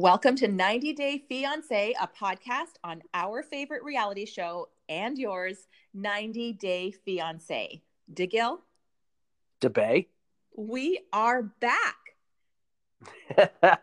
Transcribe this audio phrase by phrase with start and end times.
[0.00, 6.52] Welcome to 90 Day Fiancé, a podcast on our favorite reality show and yours, 90
[6.52, 7.80] Day Fiancé.
[8.14, 8.58] DeGil,
[9.60, 10.06] DeBay?
[10.56, 11.96] we are back.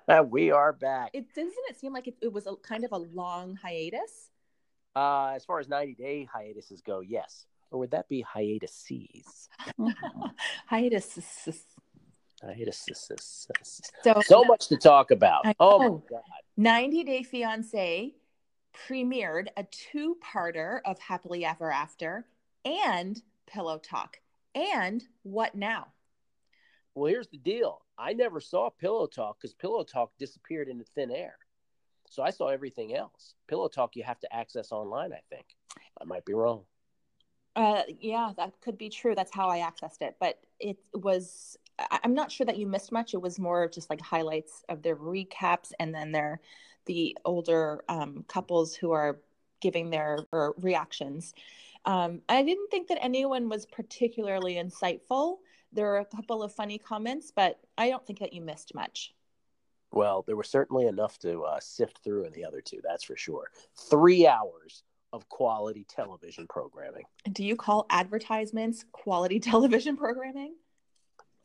[0.29, 1.09] we are back.
[1.11, 4.29] It doesn't it seem like it, it was a kind of a long hiatus?
[4.95, 7.45] Uh, as far as 90 day hiatuses go, yes.
[7.71, 9.49] Or would that be hiatuses?
[10.71, 11.65] hiatuses?
[12.45, 12.85] Hiatus.
[12.87, 13.47] Hiatuses.
[14.03, 15.45] So, So much to talk about.
[15.45, 15.87] I Oh my.
[16.09, 16.21] God.
[16.57, 18.13] 90 Day Fiancé
[18.87, 22.25] premiered a two parter of Happily Ever After
[22.63, 24.19] and Pillow Talk.
[24.53, 25.87] And What Now?
[26.93, 27.81] Well, here's the deal.
[27.97, 31.35] I never saw Pillow Talk because Pillow Talk disappeared into thin air.
[32.09, 33.33] So I saw everything else.
[33.47, 35.45] Pillow Talk you have to access online, I think.
[36.01, 36.63] I might be wrong.
[37.55, 39.15] Uh, yeah, that could be true.
[39.15, 40.15] That's how I accessed it.
[40.19, 43.13] But it was, I- I'm not sure that you missed much.
[43.13, 46.41] It was more just like highlights of their recaps and then their,
[46.85, 49.19] the older um, couples who are
[49.61, 51.33] giving their or reactions.
[51.85, 55.37] Um, I didn't think that anyone was particularly insightful.
[55.71, 59.13] There were a couple of funny comments, but I don't think that you missed much.
[59.91, 63.15] Well, there was certainly enough to uh, sift through in the other two, that's for
[63.15, 63.49] sure.
[63.75, 67.03] Three hours of quality television programming.
[67.31, 70.55] Do you call advertisements quality television programming?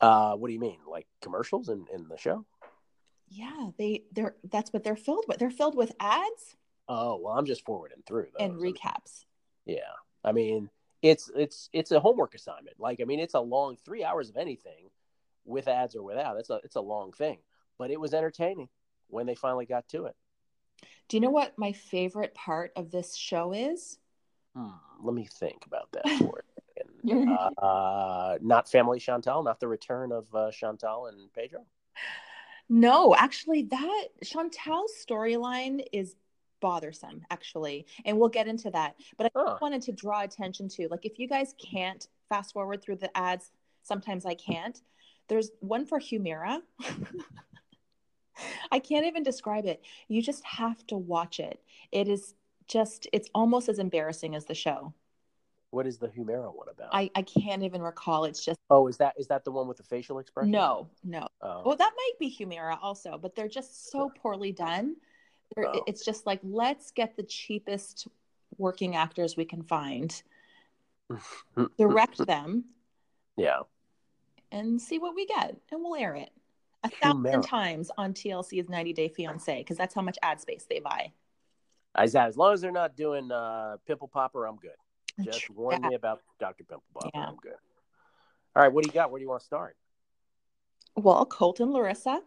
[0.01, 0.79] Uh, what do you mean?
[0.89, 2.45] Like commercials in, in the show?
[3.29, 5.37] Yeah, they they're that's what they're filled with.
[5.37, 6.55] They're filled with ads
[6.93, 8.41] Oh, well, I'm just forwarding through those.
[8.41, 9.23] and I mean, recaps.
[9.65, 9.79] Yeah.
[10.25, 10.69] I mean,
[11.01, 12.81] it's it's it's a homework assignment.
[12.81, 14.89] Like, I mean, it's a long three hours of anything
[15.45, 16.37] with ads or without.
[16.37, 17.37] It's a it's a long thing.
[17.77, 18.67] But it was entertaining
[19.07, 20.15] when they finally got to it.
[21.07, 23.97] Do you know what my favorite part of this show is?
[24.53, 26.43] Hmm, let me think about that for.
[27.57, 31.65] Uh, not family Chantel, not the return of uh, Chantel and Pedro.
[32.69, 36.15] No, actually, that Chantel's storyline is
[36.61, 38.95] bothersome, actually, and we'll get into that.
[39.17, 39.57] But I Huh.
[39.61, 43.51] wanted to draw attention to, like, if you guys can't fast forward through the ads,
[43.83, 44.79] sometimes I can't.
[45.27, 46.61] There's one for Humira.
[48.71, 49.81] I can't even describe it.
[50.07, 51.59] You just have to watch it.
[51.91, 52.35] It is
[52.67, 54.93] just, it's almost as embarrassing as the show.
[55.71, 56.89] What is the Humira one about?
[56.91, 58.25] I, I can't even recall.
[58.25, 60.51] It's just, oh, is that is that the one with the facial expression?
[60.51, 61.27] no, no.
[61.41, 61.63] Oh.
[61.65, 64.97] Well, that might be Humira also, but they're just so poorly done.
[65.57, 65.83] Oh.
[65.87, 68.07] It's just like, let's get the cheapest
[68.57, 70.21] working actors we can find,
[71.77, 72.65] direct them,
[73.37, 73.59] yeah.
[74.51, 76.31] and see what we get, and we'll air it
[76.83, 77.47] a thousand Humira.
[77.47, 81.11] times on TLC's 90 Day Fiance because that's how much ad space they buy.
[81.95, 84.71] As, as long as they're not doing uh, Pimple Popper, I'm good.
[85.23, 86.63] Just warn me about Dr.
[86.63, 87.09] Pimple Popper.
[87.13, 87.27] Yeah.
[87.27, 87.53] I'm good.
[88.55, 89.11] All right, what do you got?
[89.11, 89.75] Where do you want to start?
[90.95, 92.21] Well, Colton and Larissa.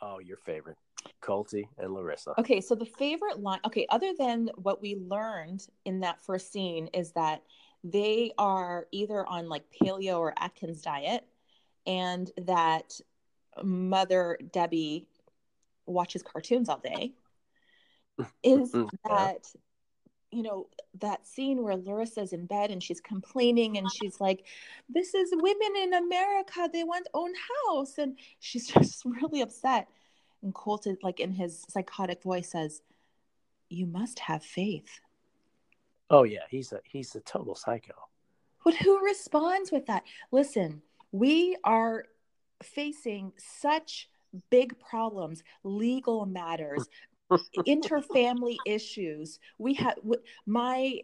[0.00, 0.76] Oh, your favorite,
[1.22, 2.34] Colty and Larissa.
[2.38, 6.88] Okay, so the favorite line, okay, other than what we learned in that first scene
[6.92, 7.42] is that
[7.84, 11.24] they are either on like paleo or Atkins diet,
[11.86, 13.00] and that
[13.62, 15.06] Mother Debbie
[15.86, 17.12] watches cartoons all day.
[18.42, 18.84] Is Yeah.
[19.08, 19.52] that
[20.32, 20.66] you know
[21.00, 24.44] that scene where Larissa's in bed and she's complaining and she's like,
[24.88, 26.68] "This is women in America.
[26.72, 27.32] They want own
[27.68, 29.88] house," and she's just really upset.
[30.42, 32.82] And Colton, like in his psychotic voice, says,
[33.68, 35.00] "You must have faith."
[36.10, 37.94] Oh yeah, he's a he's a total psycho.
[38.64, 40.04] But who responds with that?
[40.30, 42.06] Listen, we are
[42.62, 44.08] facing such
[44.50, 46.88] big problems, legal matters,
[47.58, 49.38] interfamily issues.
[49.58, 49.96] We have
[50.46, 51.00] my,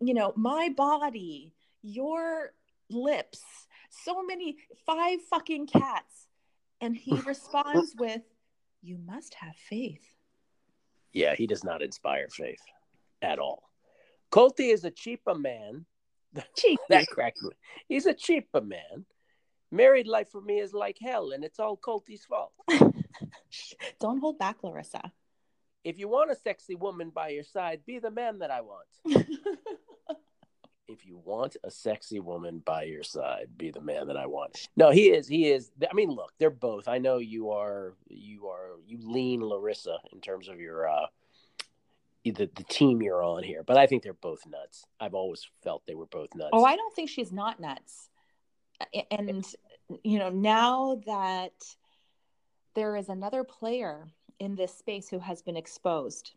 [0.00, 1.52] you know, my body,
[1.82, 2.52] your
[2.90, 3.42] lips,
[3.90, 4.56] so many,
[4.86, 6.28] five fucking cats.
[6.80, 8.22] And he responds with,
[8.82, 10.04] You must have faith.
[11.12, 12.62] Yeah, he does not inspire faith
[13.20, 13.62] at all.
[14.30, 15.84] Colty is a cheaper man.
[16.56, 16.80] Cheap.
[16.88, 17.50] That cracked me.
[17.88, 19.04] He's a cheaper man.
[19.70, 22.52] Married life for me is like hell, and it's all Colty's fault.
[24.00, 25.12] Don't hold back, Larissa.
[25.84, 28.86] If you want a sexy woman by your side, be the man that I want.
[30.88, 34.68] if you want a sexy woman by your side, be the man that I want.
[34.76, 35.26] No, he is.
[35.26, 35.70] He is.
[35.90, 36.86] I mean, look, they're both.
[36.86, 37.94] I know you are.
[38.08, 38.70] You are.
[38.86, 41.06] You lean Larissa in terms of your uh,
[42.24, 44.84] the the team you're on here, but I think they're both nuts.
[45.00, 46.50] I've always felt they were both nuts.
[46.52, 48.08] Oh, I don't think she's not nuts.
[49.10, 49.44] And,
[50.02, 51.52] you know, now that
[52.74, 54.08] there is another player
[54.42, 56.32] in this space who has been exposed,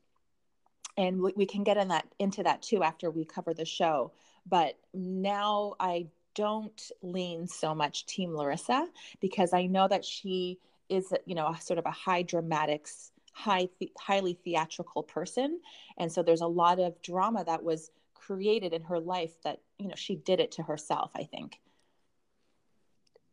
[0.98, 4.12] and we, we can get in that into that too after we cover the show.
[4.48, 8.88] But now I don't lean so much Team Larissa
[9.20, 13.68] because I know that she is, you know, a sort of a high dramatics, high
[13.98, 15.60] highly theatrical person.
[15.98, 17.90] And so there's a lot of drama that was
[18.26, 21.60] created in her life that you know she did it to herself i think.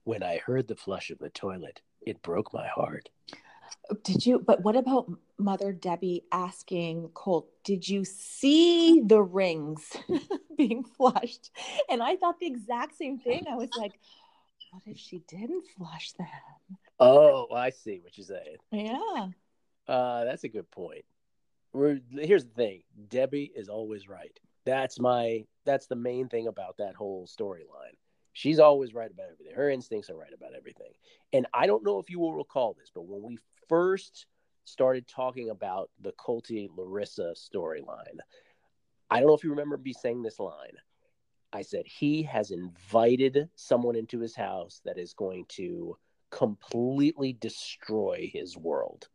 [0.04, 3.08] When i heard the flush of the toilet it broke my heart
[4.04, 9.96] did you but what about mother debbie asking colt did you see the rings
[10.56, 11.50] being flushed?
[11.88, 13.44] And i thought the exact same thing.
[13.50, 13.92] I was like
[14.70, 16.26] what if she didn't flush them?
[16.98, 18.56] Oh i see what you're saying.
[18.70, 19.28] Yeah.
[19.86, 21.04] Uh that's a good point.
[21.74, 22.82] We're, here's the thing.
[23.08, 24.38] Debbie is always right.
[24.66, 27.96] That's my that's the main thing about that whole storyline.
[28.34, 29.54] She's always right about everything.
[29.54, 30.92] Her instincts are right about everything.
[31.32, 33.38] And i don't know if you will recall this but when we
[33.68, 34.26] first
[34.64, 38.18] started talking about the colty larissa storyline
[39.10, 40.76] i don't know if you remember me saying this line.
[41.52, 45.98] I said he has invited someone into his house that is going to
[46.30, 49.08] completely destroy his world.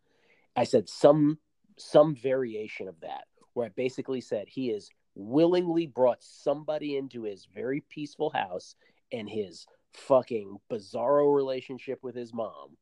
[0.55, 1.39] I said some
[1.79, 7.47] some variation of that where i basically said he is willingly brought somebody into his
[7.53, 8.75] very peaceful house
[9.11, 12.75] and his fucking bizarro relationship with his mom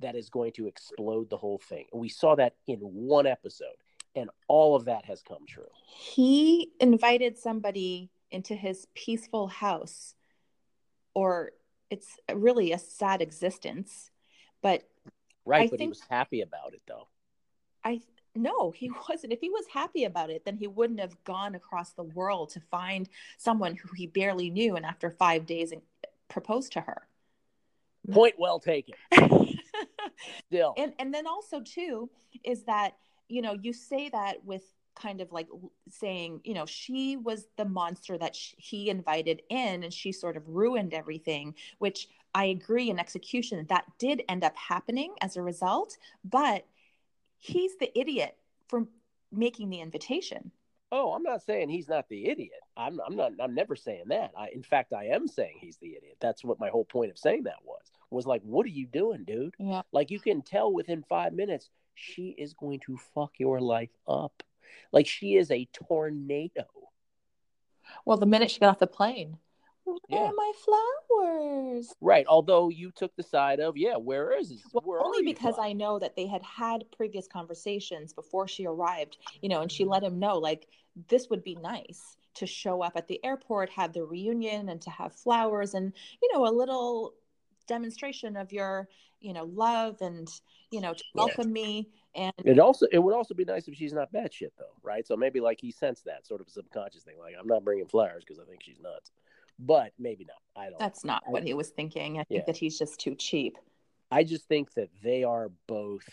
[0.00, 1.86] that is going to explode the whole thing.
[1.92, 3.76] We saw that in one episode,
[4.14, 5.68] and all of that has come true.
[5.86, 10.14] He invited somebody into his peaceful house,
[11.14, 11.52] or
[11.90, 14.10] it's really a sad existence,
[14.62, 14.82] but
[15.44, 15.62] right.
[15.62, 17.08] I but think, he was happy about it, though.
[17.84, 18.00] I
[18.34, 19.32] no, he wasn't.
[19.32, 22.60] If he was happy about it, then he wouldn't have gone across the world to
[22.60, 23.08] find
[23.38, 25.82] someone who he barely knew and after five days and
[26.28, 27.06] proposed to her.
[28.10, 28.94] Point well taken.
[30.46, 30.74] Still.
[30.76, 32.10] And and then also too
[32.42, 32.96] is that,
[33.28, 34.62] you know, you say that with
[34.94, 35.48] kind of like
[35.90, 40.36] saying, you know, she was the monster that she, he invited in and she sort
[40.36, 45.42] of ruined everything, which I agree in execution that did end up happening as a
[45.42, 46.66] result, but
[47.38, 48.36] he's the idiot
[48.68, 48.86] for
[49.30, 50.50] making the invitation.
[50.92, 52.60] Oh, I'm not saying he's not the idiot.
[52.76, 53.32] I'm, I'm not.
[53.40, 54.30] I'm never saying that.
[54.36, 56.18] I, in fact, I am saying he's the idiot.
[56.20, 57.90] That's what my whole point of saying that was.
[58.10, 59.54] Was like, what are you doing, dude?
[59.58, 59.82] Yeah.
[59.92, 64.42] Like you can tell within five minutes she is going to fuck your life up.
[64.92, 66.64] Like she is a tornado.
[68.04, 69.38] Well, the minute she got off the plane,
[69.84, 70.30] where Yeah.
[70.30, 71.94] are my flowers?
[72.00, 72.26] Right.
[72.26, 74.62] Although you took the side of, yeah, where is this?
[74.72, 75.64] Well, Where only because from?
[75.64, 79.82] I know that they had had previous conversations before she arrived, you know, and she
[79.82, 79.92] mm-hmm.
[79.92, 80.68] let him know like
[81.08, 84.90] this would be nice to show up at the airport, have the reunion, and to
[84.90, 85.92] have flowers and
[86.22, 87.14] you know a little
[87.66, 88.88] demonstration of your
[89.20, 90.28] you know love and
[90.70, 91.24] you know to Yeah.
[91.24, 94.52] welcome me and It also it would also be nice if she's not bad shit
[94.58, 95.06] though, right?
[95.06, 98.24] So maybe like he sensed that sort of subconscious thing, like I'm not bringing flowers
[98.26, 99.10] because I think she's nuts,
[99.58, 100.36] but maybe not.
[100.62, 100.78] I don't.
[100.78, 102.18] that's not I- what he was thinking.
[102.18, 102.44] I think Yeah.
[102.46, 103.56] that he's just too cheap.
[104.10, 106.08] I just think that they are both.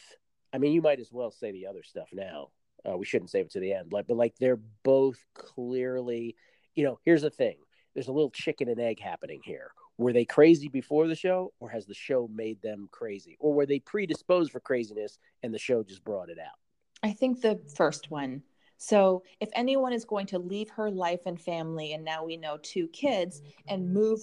[0.54, 2.50] I mean, you might as well say the other stuff now.
[2.84, 6.36] Uh, we shouldn't save it to the end, like, but like they're both clearly.
[6.74, 7.58] You know, here's the thing:
[7.94, 9.72] there's a little chicken and egg happening here.
[10.02, 13.68] Were they crazy before the show, or has the show made them crazy, or were
[13.68, 16.58] they predisposed for craziness and the show just brought it out?
[17.04, 18.42] I think the first one.
[18.78, 22.58] So, if anyone is going to leave her life and family, and now we know
[22.64, 24.22] two kids, and move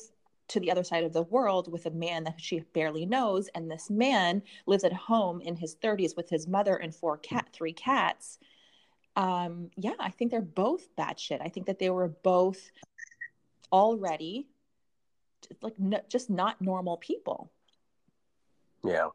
[0.48, 3.70] to the other side of the world with a man that she barely knows, and
[3.70, 7.72] this man lives at home in his 30s with his mother and four cat, three
[7.72, 8.41] cats.
[9.14, 12.72] Um, yeah, I think they're both bad shit I think that they were both
[13.72, 14.48] already
[15.62, 17.50] like no, just not normal people.
[18.84, 19.08] Yeah.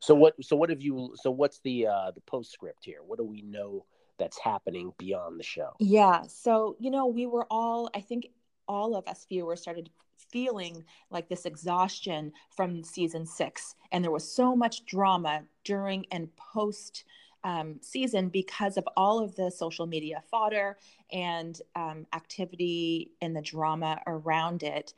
[0.00, 0.34] So what?
[0.44, 1.14] So what have you?
[1.16, 2.98] So what's the uh the postscript here?
[3.04, 3.84] What do we know
[4.18, 5.70] that's happening beyond the show?
[5.78, 6.22] Yeah.
[6.28, 8.28] So, you know, we were all, I think
[8.68, 9.90] all of us viewers started
[10.30, 13.74] feeling like this exhaustion from season six.
[13.92, 17.04] And there was so much drama during and post
[17.44, 20.78] um, season because of all of the social media fodder
[21.12, 24.94] and um, activity and the drama around it.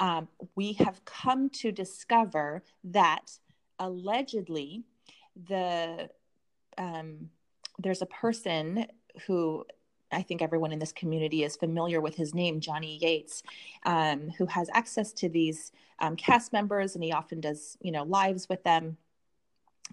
[0.00, 3.32] Um, we have come to discover that
[3.78, 4.84] allegedly
[5.48, 6.08] the
[6.76, 7.30] um,
[7.78, 8.86] there's a person
[9.26, 9.64] who
[10.10, 13.42] I think everyone in this community is familiar with his name, Johnny Yates,
[13.84, 18.04] um, who has access to these um, cast members, and he often does, you know,
[18.04, 18.96] lives with them.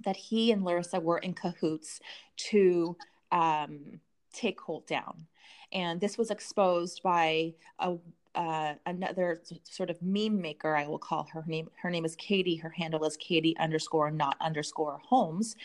[0.03, 2.01] That he and Larissa were in cahoots
[2.49, 2.97] to
[3.31, 4.01] um,
[4.33, 5.25] take Colt down,
[5.71, 7.95] and this was exposed by a
[8.35, 11.41] uh, another sort of meme maker, I will call her.
[11.41, 11.69] her name.
[11.75, 12.55] Her name is Katie.
[12.55, 15.55] Her handle is Katie underscore not underscore Holmes,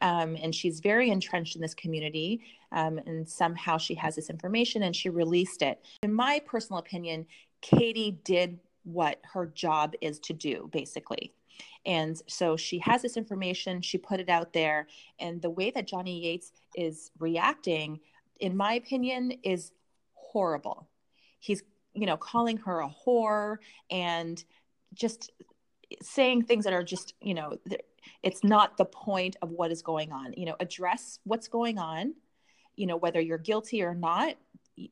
[0.00, 2.42] um, and she's very entrenched in this community.
[2.72, 5.84] Um, and somehow she has this information, and she released it.
[6.02, 7.26] In my personal opinion,
[7.62, 11.32] Katie did what her job is to do, basically.
[11.84, 14.88] And so she has this information, she put it out there.
[15.20, 18.00] And the way that Johnny Yates is reacting,
[18.40, 19.72] in my opinion, is
[20.14, 20.88] horrible.
[21.38, 21.62] He's,
[21.96, 23.56] you know, calling her a whore
[23.90, 24.42] and
[24.94, 25.32] just
[26.02, 27.56] saying things that are just, you know,
[28.22, 30.34] it's not the point of what is going on.
[30.36, 32.14] You know, address what's going on,
[32.76, 34.36] you know, whether you're guilty or not,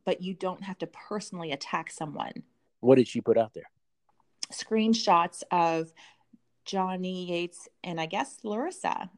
[0.05, 2.43] but you don't have to personally attack someone.
[2.81, 3.71] What did she put out there?
[4.53, 5.93] Screenshots of
[6.65, 9.11] Johnny Yates and I guess Larissa.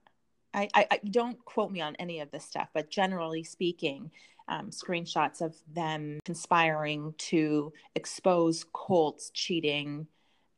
[0.52, 4.10] I, I, I don't quote me on any of this stuff, but generally speaking,
[4.48, 10.06] um, screenshots of them conspiring to expose Colt's cheating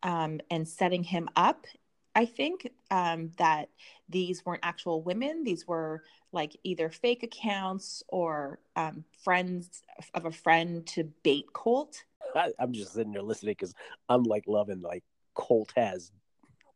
[0.03, 1.67] um, and setting him up.
[2.15, 3.69] I think um, that
[4.09, 6.03] these weren't actual women; these were
[6.33, 9.83] like either fake accounts or um, friends
[10.15, 12.05] of a friend to bait Colt.
[12.35, 13.75] I, am just sitting there listening because
[14.09, 15.05] I'm like loving like
[15.35, 16.13] Colt has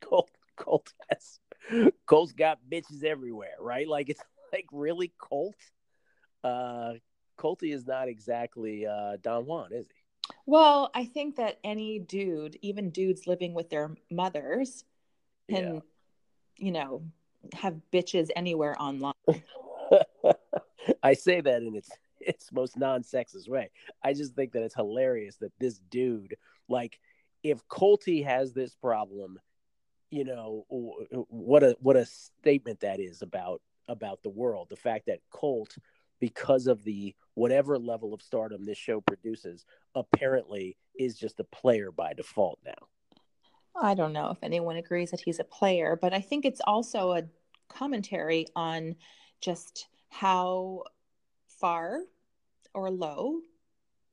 [0.01, 1.41] Colt Colt has
[2.07, 3.89] Colt's got bitches everywhere, right?
[3.89, 5.57] Like it's like really Colt.
[6.45, 6.95] Uh
[7.39, 9.95] Colty is not exactly uh Don Juan, is he?
[10.47, 14.85] Well, I think that any dude, even dudes living with their mothers,
[15.49, 15.81] can, yeah.
[16.59, 17.03] you know,
[17.55, 19.15] have bitches anywhere online.
[21.03, 23.71] I say that in its its most non-sexist way.
[24.03, 26.37] I just think that it's hilarious that this dude,
[26.69, 26.99] like,
[27.43, 29.41] if Colty has this problem,
[30.11, 30.65] you know,
[31.29, 34.69] what a what a statement that is about about the world.
[34.71, 35.77] The fact that Colt,
[36.23, 41.91] because of the whatever level of stardom this show produces, apparently is just a player
[41.91, 42.87] by default now.
[43.75, 47.11] I don't know if anyone agrees that he's a player, but I think it's also
[47.11, 47.25] a
[47.69, 48.95] commentary on
[49.41, 50.85] just how
[51.49, 52.03] far
[52.73, 53.41] or low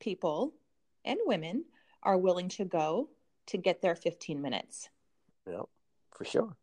[0.00, 0.52] people
[1.04, 1.64] and women
[2.02, 3.08] are willing to go
[3.46, 4.88] to get their 15 minutes.
[5.48, 5.62] Yeah,
[6.10, 6.56] for sure.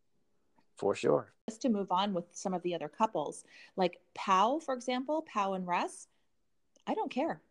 [0.78, 1.34] For sure.
[1.50, 3.44] Just to move on with some of the other couples,
[3.76, 6.08] like Pow, for example, Pow and Russ,
[6.86, 7.42] I don't care.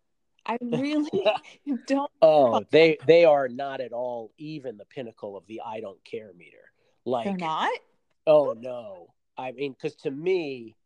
[0.45, 1.27] I really
[1.87, 2.11] don't.
[2.23, 6.33] Oh, they they are not at all even the pinnacle of the I don't care
[6.37, 6.57] meter.
[7.05, 7.73] Like they're not.
[8.27, 10.77] Oh no, I mean, because to me,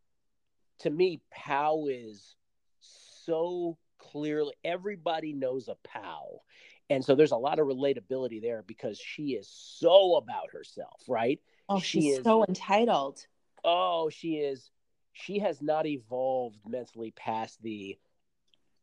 [0.80, 2.36] to me, Pow is
[2.80, 6.40] so clearly everybody knows a Pow.
[6.88, 11.38] And so there's a lot of relatability there because she is so about herself, right?
[11.70, 13.26] Oh, she she's is, so entitled.
[13.64, 14.70] Oh, she is.
[15.12, 17.96] She has not evolved mentally past the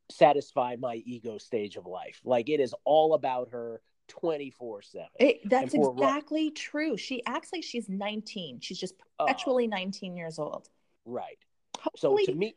[0.09, 2.21] satisfy my ego stage of life.
[2.23, 5.07] Like it is all about her 24 7.
[5.45, 6.95] That's exactly true.
[6.97, 8.59] She acts like she's 19.
[8.61, 10.69] She's just perpetually uh, 19 years old.
[11.05, 11.37] Right.
[11.77, 12.25] Hopefully.
[12.25, 12.55] So to me,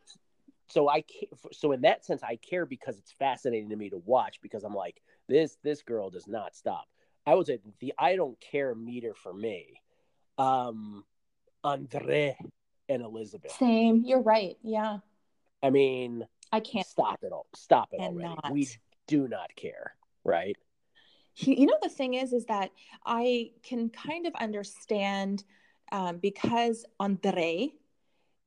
[0.69, 1.03] so I
[1.51, 4.75] so in that sense, I care because it's fascinating to me to watch because I'm
[4.75, 6.87] like, this this girl does not stop.
[7.25, 9.81] I would say the I don't care meter for me,
[10.37, 11.03] um,
[11.63, 12.35] Andre
[12.89, 13.51] and Elizabeth.
[13.51, 14.03] Same.
[14.05, 14.57] You're right.
[14.63, 14.97] Yeah.
[15.63, 17.47] I mean, I can't stop it all.
[17.55, 18.27] Stop it already.
[18.27, 18.51] Not.
[18.51, 18.67] We
[19.07, 20.57] do not care, right?
[21.35, 22.71] You know, the thing is, is that
[23.05, 25.43] I can kind of understand
[25.91, 27.69] um, because Andre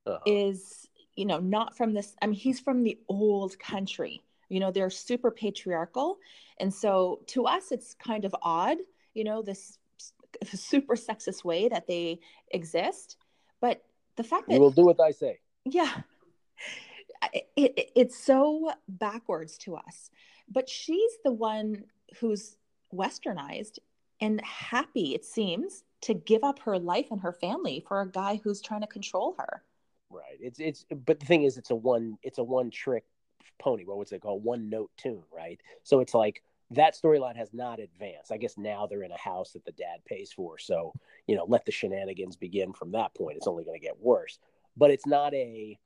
[0.07, 0.19] uh-huh.
[0.27, 0.87] is,
[1.17, 2.15] you know, not from this.
[2.21, 4.23] I mean, he's from the old country.
[4.51, 6.19] You know, they're super patriarchal,
[6.61, 8.77] and so to us, it's kind of odd.
[9.15, 9.79] You know, this
[10.45, 12.21] super sexist way that they
[12.51, 13.17] exist,
[13.61, 13.83] but
[14.17, 15.41] the fact that you will do what I say.
[15.65, 15.91] Yeah,
[17.33, 20.11] it, it, it's so backwards to us
[20.49, 21.85] but she's the one
[22.19, 22.57] who's
[22.95, 23.79] westernized
[24.21, 28.41] and happy it seems to give up her life and her family for a guy
[28.43, 29.63] who's trying to control her.
[30.11, 30.39] Right.
[30.41, 33.05] It's it's but the thing is it's a one it's a one trick
[33.59, 34.45] pony what was it called?
[34.45, 35.61] One note tune right?
[35.83, 36.43] So it's like
[36.75, 39.99] that storyline has not advanced i guess now they're in a house that the dad
[40.07, 40.93] pays for so
[41.27, 44.39] you know let the shenanigans begin from that point it's only going to get worse
[44.77, 45.79] but it's not a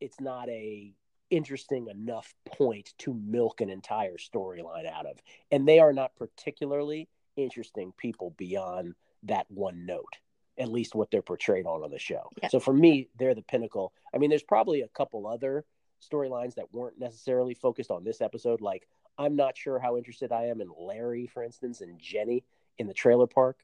[0.00, 0.94] it's not a
[1.30, 5.18] interesting enough point to milk an entire storyline out of.
[5.50, 10.16] And they are not particularly interesting people beyond that one note,
[10.58, 12.30] at least what they're portrayed on on the show.
[12.42, 12.48] Yeah.
[12.48, 13.92] So for me, they're the pinnacle.
[14.14, 15.64] I mean, there's probably a couple other
[16.00, 18.60] storylines that weren't necessarily focused on this episode.
[18.60, 18.88] Like,
[19.18, 22.44] I'm not sure how interested I am in Larry, for instance, and Jenny
[22.78, 23.58] in the trailer park.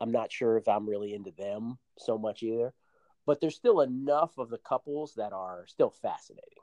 [0.00, 2.72] I'm not sure if I'm really into them so much either
[3.26, 6.58] but there's still enough of the couples that are still fascinating.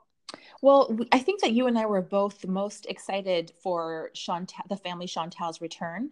[0.62, 5.06] Well, I think that you and I were both most excited for Chantel, the family
[5.06, 6.10] Chantel's return.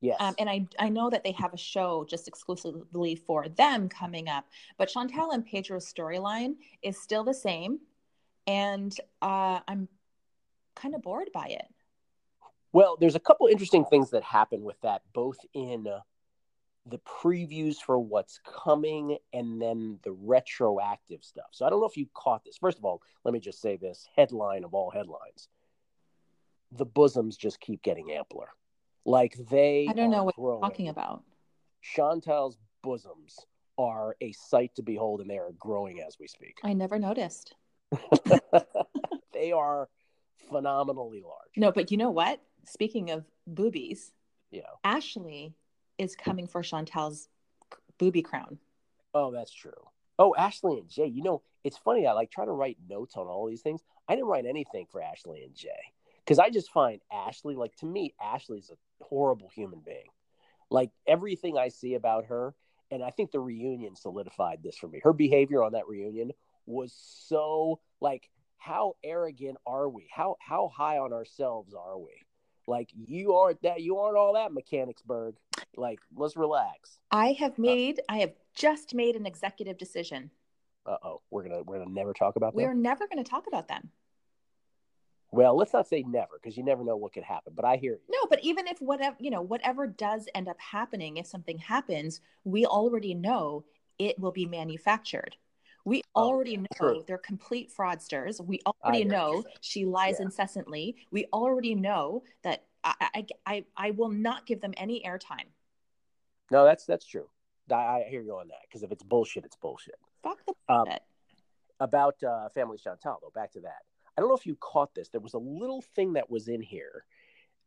[0.00, 0.16] Yes.
[0.18, 4.28] Um, and I, I know that they have a show just exclusively for them coming
[4.28, 4.46] up,
[4.78, 7.80] but Chantel and Pedro's storyline is still the same.
[8.46, 9.86] And uh, I'm
[10.74, 11.66] kind of bored by it.
[12.72, 16.00] Well, there's a couple interesting things that happen with that, both in uh,
[16.86, 21.48] the previews for what's coming and then the retroactive stuff.
[21.52, 22.56] So I don't know if you caught this.
[22.58, 25.48] First of all, let me just say this headline of all headlines.
[26.72, 28.48] The bosoms just keep getting ampler.
[29.04, 30.60] Like they I don't know what growing.
[30.60, 31.24] you're talking about.
[31.96, 33.36] Chantel's bosoms
[33.78, 36.58] are a sight to behold and they are growing as we speak.
[36.62, 37.54] I never noticed.
[39.32, 39.88] they are
[40.48, 41.50] phenomenally large.
[41.56, 42.40] No, but you know what?
[42.66, 44.12] Speaking of boobies,
[44.50, 44.62] Yeah.
[44.84, 45.54] Ashley
[45.98, 47.28] is coming for Chantel's
[47.98, 48.58] booby crown.
[49.14, 49.72] Oh, that's true.
[50.18, 51.06] Oh, Ashley and Jay.
[51.06, 52.06] You know, it's funny.
[52.06, 53.82] I like try to write notes on all these things.
[54.08, 55.92] I didn't write anything for Ashley and Jay
[56.24, 60.08] because I just find Ashley, like to me, Ashley's a horrible human being.
[60.70, 62.54] Like everything I see about her,
[62.90, 65.00] and I think the reunion solidified this for me.
[65.02, 66.32] Her behavior on that reunion
[66.66, 66.92] was
[67.26, 68.30] so like,
[68.60, 70.08] how arrogant are we?
[70.14, 72.12] How how high on ourselves are we?
[72.66, 73.80] Like you aren't that.
[73.80, 75.34] You aren't all that Mechanicsburg.
[75.76, 76.98] Like let's relax.
[77.10, 80.30] I have made, I have just made an executive decision.
[80.86, 82.56] Uh oh, we're gonna we're gonna never talk about that.
[82.56, 83.90] We're never to talk about them.
[85.32, 87.52] Well, let's not say never because you never know what could happen.
[87.54, 88.00] But I hear you.
[88.08, 92.20] No, but even if whatever, you know, whatever does end up happening, if something happens,
[92.44, 93.64] we already know
[93.98, 95.36] it will be manufactured.
[95.84, 97.04] We Oh, already know true.
[97.06, 98.44] they're complete fraudsters.
[98.44, 100.26] We already know she lies Yeah.
[100.26, 100.96] incessantly.
[101.10, 105.46] We already know that I, I, I, I will not give them any airtime.
[106.50, 107.28] No, that's that's true.
[107.70, 109.94] I, I hear you on that because if it's bullshit, it's bullshit.
[110.22, 111.02] Fuck the Um, bullshit.
[111.78, 113.82] about uh, Family Chantel, though, back to that.
[114.16, 115.08] I don't know if you caught this.
[115.08, 117.04] There was a little thing that was in here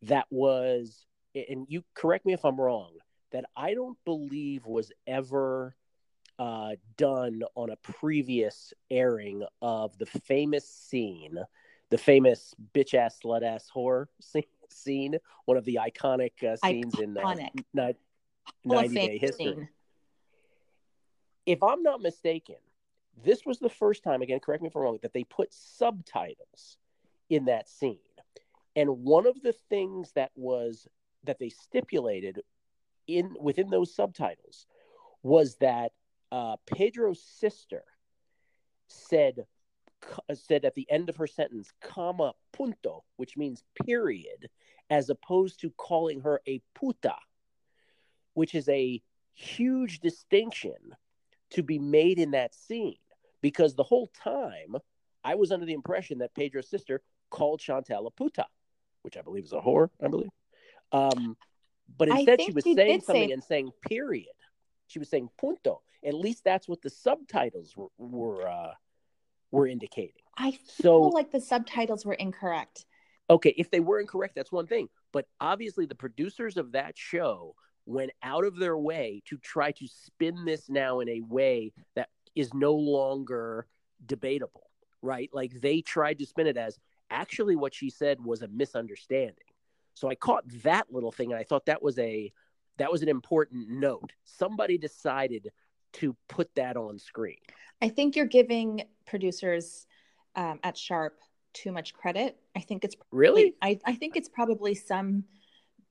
[0.03, 2.91] that was, and you correct me if I'm wrong,
[3.31, 5.75] that I don't believe was ever
[6.39, 11.37] uh, done on a previous airing of the famous scene,
[11.89, 16.99] the famous bitch ass slut ass whore scene, scene one of the iconic uh, scenes
[16.99, 17.63] in uh, Iconic.
[17.73, 17.95] ni-
[18.65, 19.67] 90 Day history scene.
[21.45, 22.55] if I'm not mistaken,
[23.23, 26.77] this was the first time, again, correct me if I'm wrong, that they put subtitles
[27.29, 27.99] in that scene.
[28.75, 30.87] And one of the things that was
[31.25, 32.41] that they stipulated
[33.07, 34.65] in within those subtitles
[35.21, 35.91] was that
[36.33, 37.83] uh, Pedro's sister
[38.87, 39.45] said
[40.33, 44.49] said at the end of her sentence, comma punto, which means period,
[44.89, 47.15] as opposed to calling her a puta,
[48.33, 49.01] which is a
[49.35, 50.73] huge distinction
[51.51, 52.97] to be made in that scene
[53.41, 54.75] because the whole time
[55.23, 58.47] I was under the impression that Pedro's sister called Chantel a puta,
[59.03, 60.31] which I believe is a whore, I believe.
[60.91, 61.37] Um,
[61.97, 64.33] but instead, she was saying something say- and saying period.
[64.87, 65.81] She was saying punto.
[66.05, 68.73] At least that's what the subtitles were were, uh,
[69.51, 70.21] were indicating.
[70.37, 72.85] I feel So- like the subtitles were incorrect.
[73.29, 74.89] Okay, if they were incorrect, that's one thing.
[75.11, 79.87] But obviously, the producers of that show went out of their way to try to
[79.87, 83.67] spin this now in a way that is no longer
[84.05, 84.69] debatable,
[85.01, 85.29] right?
[85.33, 89.45] Like they tried to spin it as actually what she said was a misunderstanding.
[89.93, 92.33] So I caught that little thing and I thought that was a
[92.77, 94.13] that was an important note.
[94.23, 95.51] Somebody decided
[95.93, 97.37] to put that on screen.
[97.81, 99.85] I think you're giving producers
[100.35, 101.19] um, at Sharp
[101.53, 102.37] too much credit.
[102.55, 103.55] I think it's Really?
[103.61, 105.25] I, I think it's probably some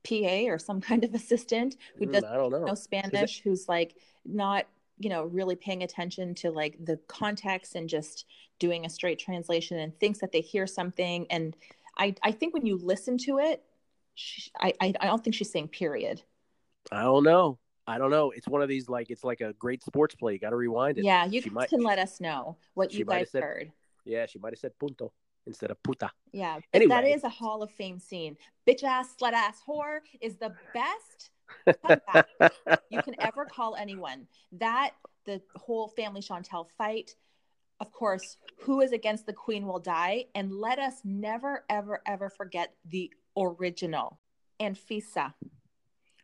[0.05, 2.67] PA or some kind of assistant who Mm, doesn't know.
[2.67, 4.67] know Spanish, who's like not,
[4.99, 8.27] you know, really paying attention to like the context and just
[8.59, 11.27] doing a straight translation and thinks that they hear something.
[11.31, 11.57] And
[11.99, 13.63] I, I think when you listen to it,
[14.15, 16.23] she, I, I, I don't think she's saying period.
[16.93, 17.59] I don't know.
[17.87, 18.31] I don't know.
[18.31, 20.35] It's one of these like it's like a great sports play.
[20.35, 21.05] You got to rewind it.
[21.05, 23.73] Yeah, you She guys might- can let us know what you've guys said- heard.
[24.05, 25.13] Yeah, she might have said punto
[25.47, 26.11] instead of puta.
[26.33, 27.13] Yeah, Anyway.
[27.13, 28.37] is a Hall of Fame scene.
[28.67, 31.31] Bitch ass, slut ass, whore is the best
[32.91, 34.27] you can ever call anyone.
[34.53, 34.93] That
[35.25, 37.15] the whole family Chantel fight.
[37.81, 40.27] Of course, who is against the queen will die.
[40.37, 44.21] And let us never, ever, ever forget the original
[44.61, 45.35] Anfisa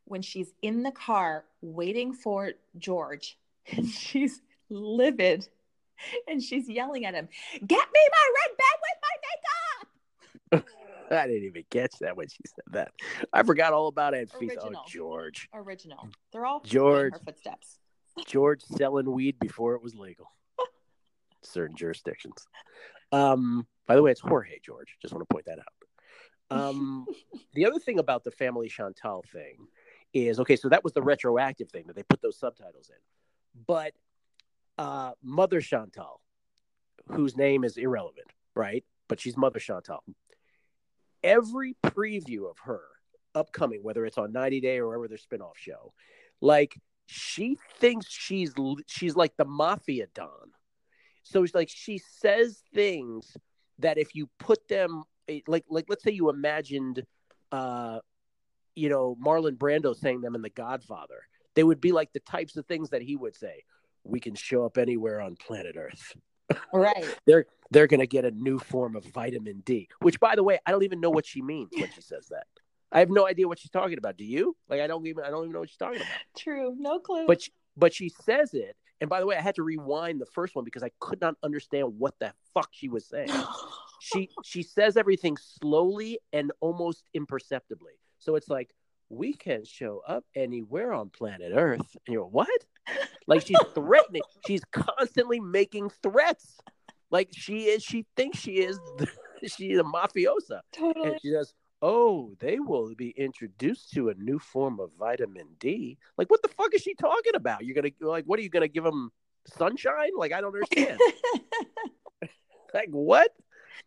[0.09, 3.39] when she's in the car waiting for George
[3.77, 4.41] and she's
[4.71, 5.49] livid
[6.27, 10.69] and she's yelling at him, Get me my red bed with my makeup.
[11.11, 12.93] I didn't even catch that when she said that.
[13.33, 14.59] I forgot all about Fisa.
[14.63, 15.49] Oh, George.
[15.55, 16.09] Original.
[16.33, 17.15] They're all George.
[17.15, 17.79] her footsteps.
[18.27, 20.31] George selling weed before it was legal.
[21.43, 22.47] Certain jurisdictions.
[23.13, 24.97] Um, by the way, it's Jorge George.
[25.01, 25.65] Just want to point that out.
[26.51, 27.07] Um,
[27.55, 29.69] the other thing about the family Chantel thing
[30.13, 33.65] is okay, so that was the retroactive thing that they put those subtitles in.
[33.67, 33.93] But
[34.79, 36.19] uh, Mother Chantel,
[37.09, 38.85] whose name is irrelevant, right?
[39.09, 40.01] But she's Mother Chantel.
[41.23, 42.83] Every preview of her
[43.35, 45.93] upcoming, whether it's on 90 Day or whatever their spinoff show,
[46.41, 48.55] like she thinks she's
[48.87, 50.53] she's like the mafia don.
[51.23, 53.37] So it's like she says things
[53.79, 57.03] that if you put them eh, like like let's say you imagined
[57.51, 58.01] uh
[58.79, 61.23] you know Marlon Brando saying them in The Godfather,
[61.55, 63.65] they would be like the types of things that he would say.
[64.05, 66.17] We can show up anywhere on planet Earth.
[66.73, 67.05] Right.
[67.27, 69.87] they're they're gonna get a new form of vitamin D.
[70.01, 72.47] Which by the way, I don't even know what she means when she says that.
[72.91, 74.17] I have no idea what she's talking about.
[74.17, 74.57] Do you?
[74.67, 76.09] Like I don't even I don't even know what she's talking about.
[76.39, 76.75] True.
[76.79, 77.27] No clue.
[77.27, 78.77] But she, but she says it.
[79.03, 81.35] And by the way, I had to rewind the first one because I could not
[81.43, 83.31] understand what the fuck she was saying.
[84.01, 87.93] she she says everything slowly and almost imperceptibly.
[88.19, 88.75] So it's like
[89.09, 91.97] we can show up anywhere on planet Earth.
[92.07, 92.49] And you're what?
[93.27, 94.23] Like she's threatening.
[94.47, 96.59] she's constantly making threats.
[97.11, 97.83] Like she is.
[97.83, 98.79] She thinks she is.
[99.47, 100.63] She's a mafiosa.
[100.73, 101.11] Totally.
[101.11, 105.97] And she says, "Oh, they will be introduced to a new form of vitamin D."
[106.17, 107.65] Like, what the fuck is she talking about?
[107.65, 109.13] You're gonna like, what are you gonna give them
[109.47, 110.11] sunshine?
[110.17, 110.99] Like, I don't understand.
[112.75, 113.31] like, what?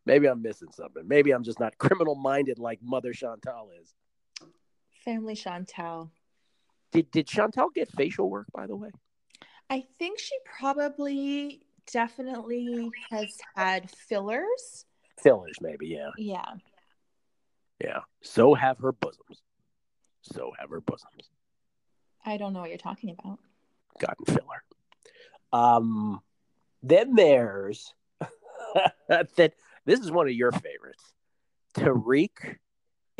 [0.05, 1.05] Maybe I'm missing something.
[1.05, 3.93] Maybe I'm just not criminal minded like Mother Chantel is.
[5.03, 6.09] Family Chantel.
[6.91, 8.89] Did did Chantel get facial work by the way?
[9.69, 11.61] I think she probably
[11.91, 14.85] definitely has had fillers.
[15.21, 16.09] Fillers, maybe, yeah.
[16.17, 16.53] Yeah.
[17.81, 17.99] Yeah.
[18.21, 19.41] So have her bosoms.
[20.21, 21.29] So have her bosoms.
[22.25, 23.39] I don't know what you're talking about.
[23.99, 24.63] Gotten filler.
[25.53, 26.21] Um
[26.83, 27.93] then there's
[29.07, 29.53] that
[29.85, 31.13] this is one of your favorites.
[31.73, 32.59] Tarik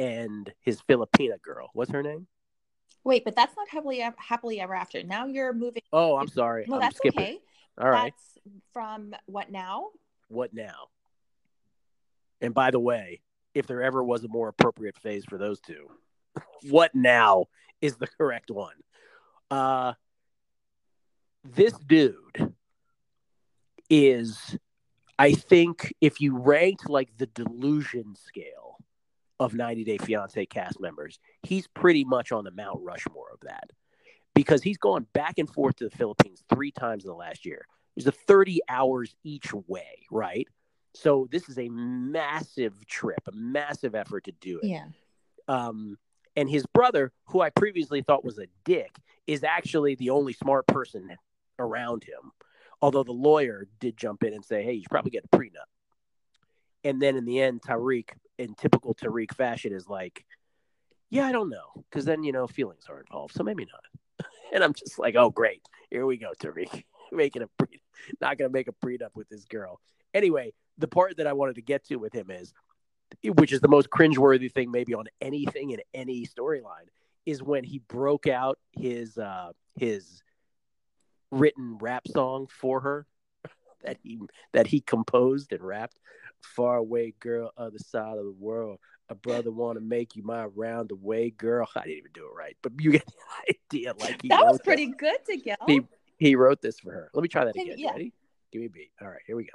[0.01, 1.69] and his Filipina girl.
[1.73, 2.25] What's her name?
[3.03, 5.03] Wait, but that's not happily happily ever after.
[5.03, 5.83] Now you're moving.
[5.93, 6.65] Oh, I'm sorry.
[6.67, 7.19] No, I'm that's skipping.
[7.21, 7.39] okay.
[7.79, 8.13] All right.
[8.15, 9.89] That's from what now?
[10.27, 10.87] What now?
[12.41, 13.21] And by the way,
[13.53, 15.87] if there ever was a more appropriate phase for those two,
[16.69, 17.45] what now
[17.81, 18.75] is the correct one.
[19.51, 19.93] Uh
[21.43, 22.53] this dude
[23.89, 24.57] is
[25.19, 28.70] I think if you ranked like the delusion scale
[29.41, 33.71] of 90 Day Fiance cast members, he's pretty much on the Mount Rushmore of that
[34.35, 37.65] because he's gone back and forth to the Philippines three times in the last year.
[37.95, 40.47] There's a 30 hours each way, right?
[40.93, 44.67] So this is a massive trip, a massive effort to do it.
[44.67, 44.85] Yeah.
[45.47, 45.97] Um,
[46.35, 50.67] and his brother, who I previously thought was a dick, is actually the only smart
[50.67, 51.17] person
[51.57, 52.31] around him.
[52.79, 55.67] Although the lawyer did jump in and say, "Hey, you should probably get a prenup."
[56.83, 60.25] And then in the end, Tarik, in typical Tarik fashion, is like,
[61.09, 64.27] "Yeah, I don't know," because then you know feelings are involved, so maybe not.
[64.53, 67.81] and I'm just like, "Oh, great, here we go, Tarik, making a pre,
[68.19, 69.79] not gonna make a prenup with this girl."
[70.13, 72.53] Anyway, the part that I wanted to get to with him is,
[73.23, 76.89] which is the most cringeworthy thing maybe on anything in any storyline,
[77.25, 80.21] is when he broke out his uh his
[81.31, 83.07] written rap song for her
[83.83, 84.19] that he
[84.53, 85.99] that he composed and rapped.
[86.41, 88.79] Far away girl, other side of the world.
[89.09, 91.67] A brother want to make you my round away girl.
[91.75, 93.93] I didn't even do it right, but you get the idea.
[93.99, 94.95] Like he That was pretty this.
[94.97, 95.55] good to go.
[95.67, 95.81] He
[96.17, 97.09] he wrote this for her.
[97.13, 97.75] Let me try that again.
[97.77, 97.91] yeah.
[97.91, 98.13] Ready?
[98.51, 98.91] Give me a beat.
[99.01, 99.49] All right, here we go.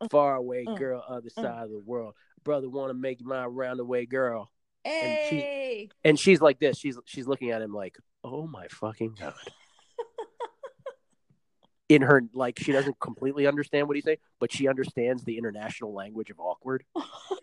[0.00, 1.42] Uh, Far away uh, girl, other uh.
[1.42, 2.14] side of the world.
[2.44, 4.50] Brother want to make you my round away girl.
[4.84, 5.88] and she- hey.
[6.04, 6.76] And she's like this.
[6.78, 9.34] She's she's looking at him like, oh my fucking god.
[11.88, 15.94] In her like she doesn't completely understand what he's saying, but she understands the international
[15.94, 16.84] language of awkward.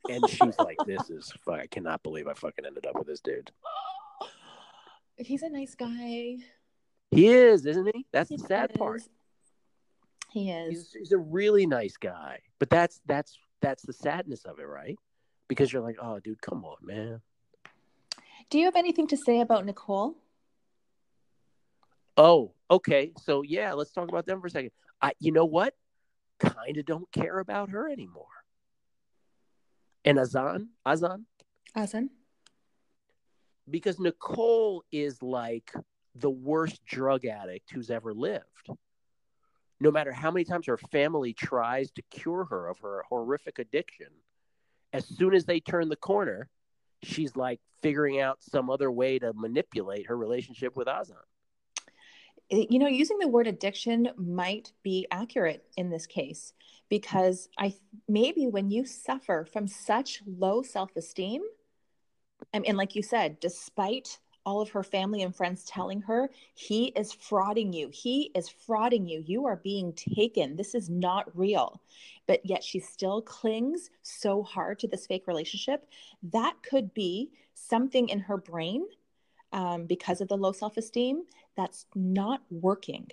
[0.10, 3.22] And she's like, This is fuck I cannot believe I fucking ended up with this
[3.22, 3.52] dude.
[5.16, 6.38] He's a nice guy.
[7.12, 8.06] He is, isn't he?
[8.12, 9.04] That's He the sad part.
[10.32, 10.70] He is.
[10.70, 12.40] He's, he's a really nice guy.
[12.60, 14.98] But that's that's that's the sadness of it, right?
[15.48, 17.22] Because you're like, oh dude, come on, man.
[18.50, 20.16] Do you have anything to say about Nicole?
[22.18, 23.12] Oh, okay.
[23.24, 24.72] So yeah, let's talk about them for a second.
[25.02, 25.74] I you know what?
[26.40, 28.26] Kind of don't care about her anymore.
[30.06, 31.26] And Azan, Azan,
[31.76, 32.10] Azan,
[33.70, 35.72] because Nicole is like
[36.16, 38.70] the worst drug addict who's ever lived.
[39.80, 44.08] No matter how many times her family tries to cure her of her horrific addiction,
[44.92, 46.50] as soon as they turn the corner,
[47.02, 51.18] she's like figuring out some other way to manipulate her relationship with Azan.
[52.50, 56.54] You know using the word addiction might be accurate in this case
[56.90, 57.74] because i
[58.08, 61.42] maybe when you suffer from such low self-esteem
[62.54, 66.88] I mean, like you said despite all of her family and friends telling her he
[66.88, 67.90] is frauding you.
[67.94, 69.24] He is frauding you.
[69.26, 70.56] You are being taken.
[70.56, 71.82] This is not real.
[72.28, 75.88] But yet she still clings so hard to this fake relationship.
[76.24, 78.86] That could be something in her brain
[79.54, 81.24] um, because of the low self esteem
[81.56, 83.08] that's not working.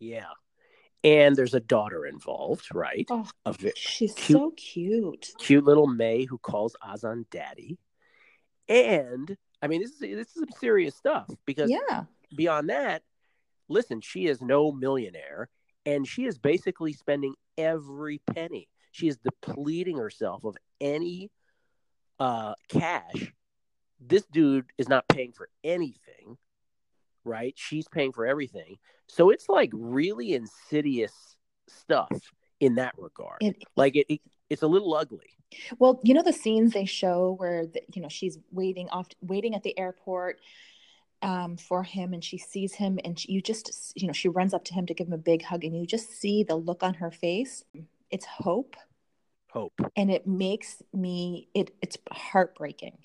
[0.00, 0.30] Yeah.
[1.02, 3.06] And there's a daughter involved, right?
[3.10, 5.30] Oh, vi- she's cute- so cute.
[5.38, 7.78] cute little May who calls Azan daddy.
[8.68, 12.04] And I mean, this is this is some serious stuff because Yeah.
[12.34, 13.02] beyond that,
[13.68, 15.48] listen, she is no millionaire
[15.86, 18.68] and she is basically spending every penny.
[18.92, 21.30] She is depleting herself of any
[22.18, 23.32] uh cash.
[24.00, 26.38] This dude is not paying for anything,
[27.24, 27.54] right?
[27.56, 28.76] She's paying for everything.
[29.08, 31.36] So it's like really insidious
[31.68, 32.10] stuff
[32.60, 33.38] in that regard.
[33.40, 35.30] It, like it, it it's a little ugly.
[35.78, 39.54] well, you know the scenes they show where the, you know she's waiting off, waiting
[39.54, 40.40] at the airport
[41.22, 44.54] um, for him, and she sees him, and she, you just you know she runs
[44.54, 46.82] up to him to give him a big hug, and you just see the look
[46.82, 47.64] on her face.
[48.10, 48.76] It's hope,
[49.50, 49.80] Hope.
[49.96, 52.98] and it makes me it it's heartbreaking.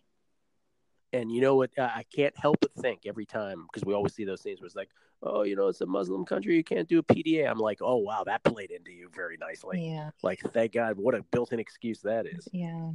[1.11, 1.71] And you know what?
[1.77, 4.75] I can't help but think every time because we always see those things where it's
[4.75, 4.89] like,
[5.23, 7.49] oh, you know, it's a Muslim country, you can't do a PDA.
[7.49, 9.89] I'm like, oh wow, that played into you very nicely.
[9.91, 12.47] yeah, Like, thank God, what a built-in excuse that is.
[12.51, 12.91] yeah.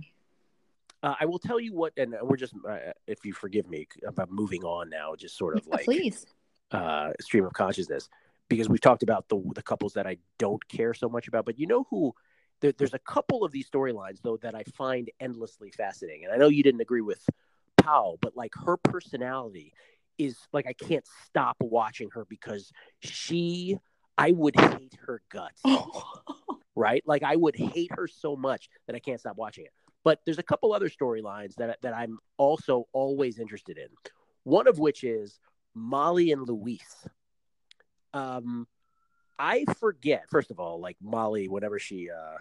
[1.02, 4.30] Uh, I will tell you what, and we're just, uh, if you forgive me, about
[4.30, 6.24] moving on now, just sort of like please.
[6.70, 8.08] uh, stream of consciousness,
[8.48, 11.58] because we've talked about the the couples that I don't care so much about, but
[11.58, 12.14] you know who?
[12.60, 16.38] There, there's a couple of these storylines though that I find endlessly fascinating, and I
[16.38, 17.22] know you didn't agree with
[18.20, 19.72] But like her personality
[20.18, 22.70] is like I can't stop watching her because
[23.00, 23.78] she,
[24.16, 25.62] I would hate her guts
[26.76, 27.02] right?
[27.06, 29.72] Like I would hate her so much that I can't stop watching it.
[30.02, 33.88] But there's a couple other storylines that that I'm also always interested in.
[34.42, 35.38] One of which is
[35.74, 37.08] Molly and Luis.
[38.12, 38.66] Um,
[39.38, 40.24] I forget.
[40.30, 42.36] First of all, like Molly, whenever she uh,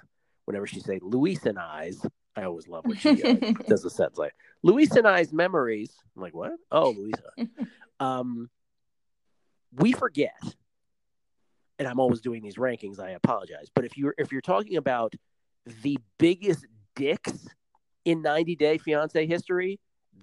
[0.45, 3.33] whenever she say Luis and I's, I always love when she uh,
[3.67, 5.93] does the sentence like Luis and I's memories.
[6.15, 6.53] I'm like, what?
[6.71, 7.51] Oh, Louisa.
[7.99, 8.49] um,
[9.75, 10.33] we forget
[11.79, 12.99] and I'm always doing these rankings.
[12.99, 15.13] I apologize, but if you're if you're talking about
[15.81, 16.65] the biggest
[16.95, 17.47] dicks
[18.05, 19.79] in 90 Day Fiance history,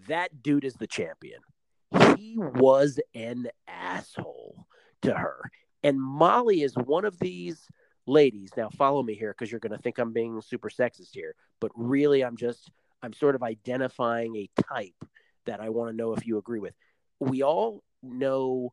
[0.08, 1.40] that dude is the champion.
[2.16, 4.66] He was an asshole
[5.02, 5.50] to her,
[5.82, 7.66] and Molly is one of these
[8.06, 8.50] ladies.
[8.56, 11.70] Now, follow me here because you're going to think I'm being super sexist here, but
[11.74, 12.70] really, I'm just
[13.02, 15.04] I'm sort of identifying a type
[15.46, 16.74] that I want to know if you agree with.
[17.18, 18.72] We all know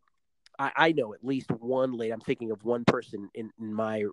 [0.60, 2.12] I, I know at least one lady.
[2.12, 4.04] I'm thinking of one person in, in my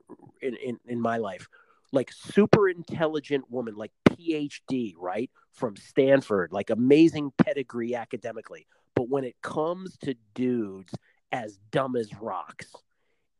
[0.42, 1.46] in, in, in my life,
[1.92, 8.66] like super intelligent woman, like PhD, right from Stanford, like amazing pedigree academically.
[8.94, 10.92] But when it comes to dudes
[11.32, 12.72] as dumb as rocks,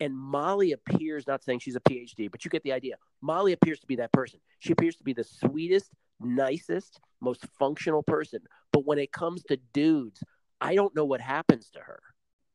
[0.00, 2.96] and Molly appears not saying she's a PhD, but you get the idea.
[3.22, 4.40] Molly appears to be that person.
[4.58, 8.40] She appears to be the sweetest, nicest, most functional person.
[8.72, 10.22] But when it comes to dudes,
[10.60, 12.00] I don't know what happens to her.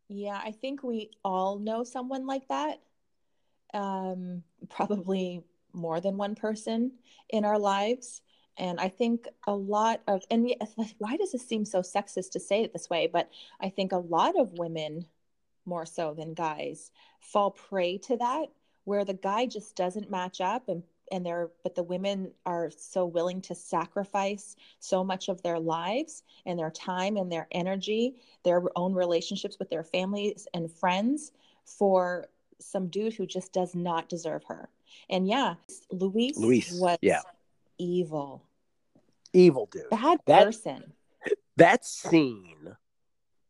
[0.09, 2.81] Yeah, I think we all know someone like that.
[3.73, 6.93] Um, probably more than one person
[7.29, 8.21] in our lives.
[8.57, 10.53] And I think a lot of, and
[10.97, 13.07] why does this seem so sexist to say it this way?
[13.11, 13.29] But
[13.61, 15.05] I think a lot of women,
[15.69, 18.47] more so than guys, fall prey to that,
[18.83, 23.05] where the guy just doesn't match up and and they're but the women are so
[23.05, 28.61] willing to sacrifice so much of their lives and their time and their energy their
[28.75, 31.31] own relationships with their families and friends
[31.65, 32.27] for
[32.59, 34.69] some dude who just does not deserve her
[35.09, 35.55] and yeah
[35.91, 37.21] luis, Luis, was yeah.
[37.79, 38.43] evil
[39.33, 39.89] Evil dude.
[39.91, 40.93] bad That- person
[41.57, 42.75] that scene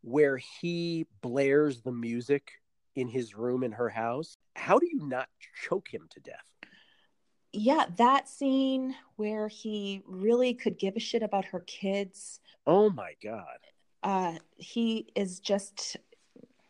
[0.01, 2.51] where he blares the music
[2.95, 5.27] in his room in her house how do you not
[5.67, 6.45] choke him to death?
[7.51, 12.39] Yeah that scene where he really could give a shit about her kids.
[12.67, 13.57] Oh my god.
[14.03, 15.97] Uh he is just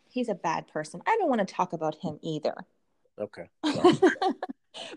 [0.09, 1.01] he's a bad person.
[1.05, 2.55] I don't want to talk about him either.
[3.19, 3.49] Okay.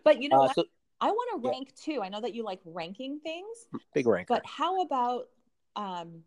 [0.05, 0.55] But you know uh, what?
[0.55, 0.65] so
[1.01, 1.51] i want to yeah.
[1.51, 2.03] rank too.
[2.03, 5.29] I know that you like ranking things big rank but how about
[5.75, 6.23] um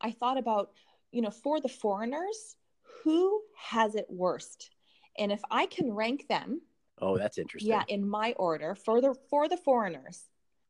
[0.00, 0.70] i thought about
[1.16, 2.56] you know for the foreigners
[3.02, 4.70] who has it worst?
[5.18, 6.60] And if i can rank them
[7.00, 7.72] oh that's interesting.
[7.72, 10.24] yeah in my order for the for the foreigners.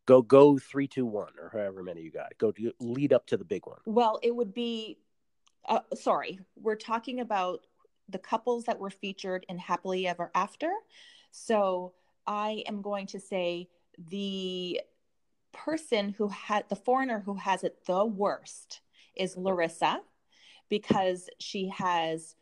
[0.07, 2.39] Go go three two one or however many you got.
[2.39, 3.81] Go to lead up to the big one.
[3.87, 4.99] Well it would be
[5.69, 7.67] uh, sorry we're talking about
[8.09, 10.71] the couples that were featured in happily ever after.
[11.33, 11.93] So
[12.25, 14.81] i am going to say the
[15.53, 18.83] person who had the foreigner who has it the worst
[19.17, 20.01] is larissa
[20.69, 22.35] because she has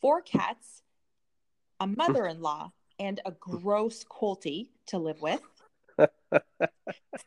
[0.00, 0.82] four cats
[1.80, 1.94] a mm-hmm.
[1.96, 5.42] mother-in-law and a gross colty to live with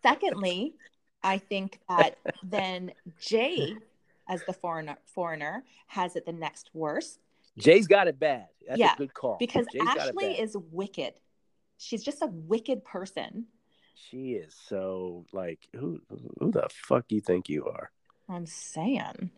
[0.03, 0.73] secondly
[1.23, 3.75] i think that then jay
[4.29, 7.19] as the foreigner foreigner has it the next worst.
[7.57, 8.47] Jay's got it bad.
[8.65, 9.37] That's Yeah, a good call.
[9.37, 11.15] Because Jay's Ashley is wicked.
[11.77, 13.47] She's just a wicked person.
[13.95, 15.99] She is so like who
[16.39, 17.91] who the fuck you think you are?
[18.29, 19.31] I'm saying.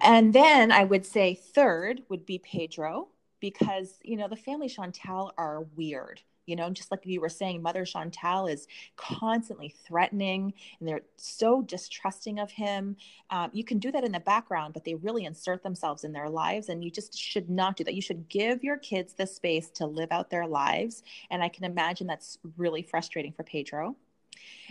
[0.00, 3.08] And then I would say third would be Pedro
[3.40, 6.20] because, you know, the family Chantel are weird.
[6.46, 11.62] You know, just like you were saying, Mother Chantel is constantly threatening and they're so
[11.62, 12.96] distrusting of him.
[13.30, 16.28] Um, you can do that in the background, but they really insert themselves in their
[16.28, 16.68] lives.
[16.68, 17.94] And you just should not do that.
[17.94, 21.04] You should give your kids the space to live out their lives.
[21.30, 23.94] And I can imagine that's really frustrating for Pedro.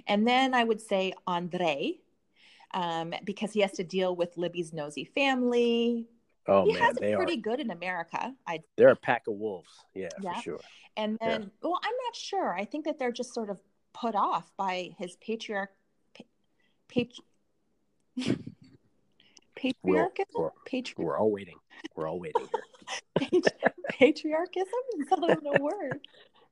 [0.05, 1.99] And then I would say Andre,
[2.73, 6.07] um, because he has to deal with Libby's nosy family.
[6.47, 8.33] Oh he man, has they it pretty are good in America.
[8.47, 9.69] I they're a pack of wolves.
[9.93, 10.35] Yeah, Yeah.
[10.35, 10.59] for sure.
[10.97, 11.27] and Yeah.
[11.29, 12.53] then well, I'm not sure.
[12.53, 13.59] I think that they're just sort of
[13.93, 15.71] put off by his patriarch,
[16.15, 16.23] pa-
[16.87, 17.23] patri-
[19.55, 21.57] patriarchism, we're- Patri- We're all waiting.
[21.95, 22.47] We're all waiting
[23.19, 23.41] here.
[23.89, 24.67] patriarchism.
[24.99, 25.99] Is that even a word?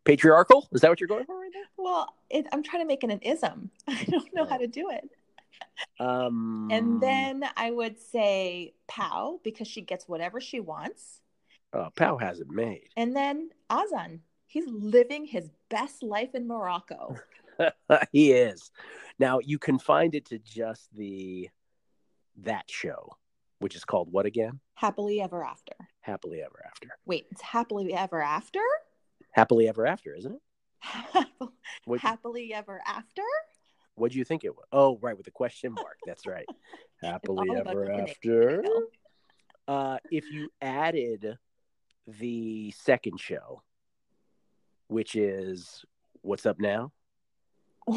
[0.03, 0.67] Patriarchal?
[0.71, 1.61] Is that what you're going for right now?
[1.83, 3.71] Well, it, I'm trying to make it an ism.
[3.87, 5.09] I don't know how to do it.
[5.99, 11.21] Um And then I would say Pow because she gets whatever she wants.
[11.73, 12.89] uh, Pow has it made.
[12.95, 17.15] And then Azan, he's living his best life in Morocco.
[18.11, 18.71] he is.
[19.19, 21.49] Now you confined it to just the
[22.43, 23.11] that show,
[23.59, 24.59] which is called what again?
[24.75, 25.73] Happily ever after.
[26.01, 26.87] Happily Ever After.
[27.05, 28.61] Wait, it's happily ever after?
[29.31, 30.41] Happily Ever After, isn't it?
[31.99, 33.23] Happily ever after?
[33.97, 34.65] What do you think it was?
[34.71, 35.97] Oh, right, with a question mark.
[36.05, 36.45] That's right.
[37.01, 38.63] Happily Ever After.
[39.67, 41.37] Uh, if you added
[42.19, 43.63] the second show,
[44.87, 45.83] which is
[46.21, 46.91] What's Up Now?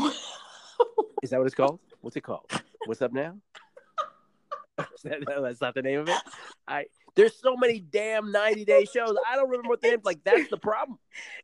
[1.22, 1.80] Is that what it's called?
[2.00, 2.50] What's it called?
[2.86, 3.36] What's Up Now?
[5.04, 6.16] That- no, that's not the name of it.
[6.66, 9.14] I there's so many damn 90 day shows.
[9.28, 9.96] I don't remember what the name.
[9.98, 10.98] It's Like that's the problem.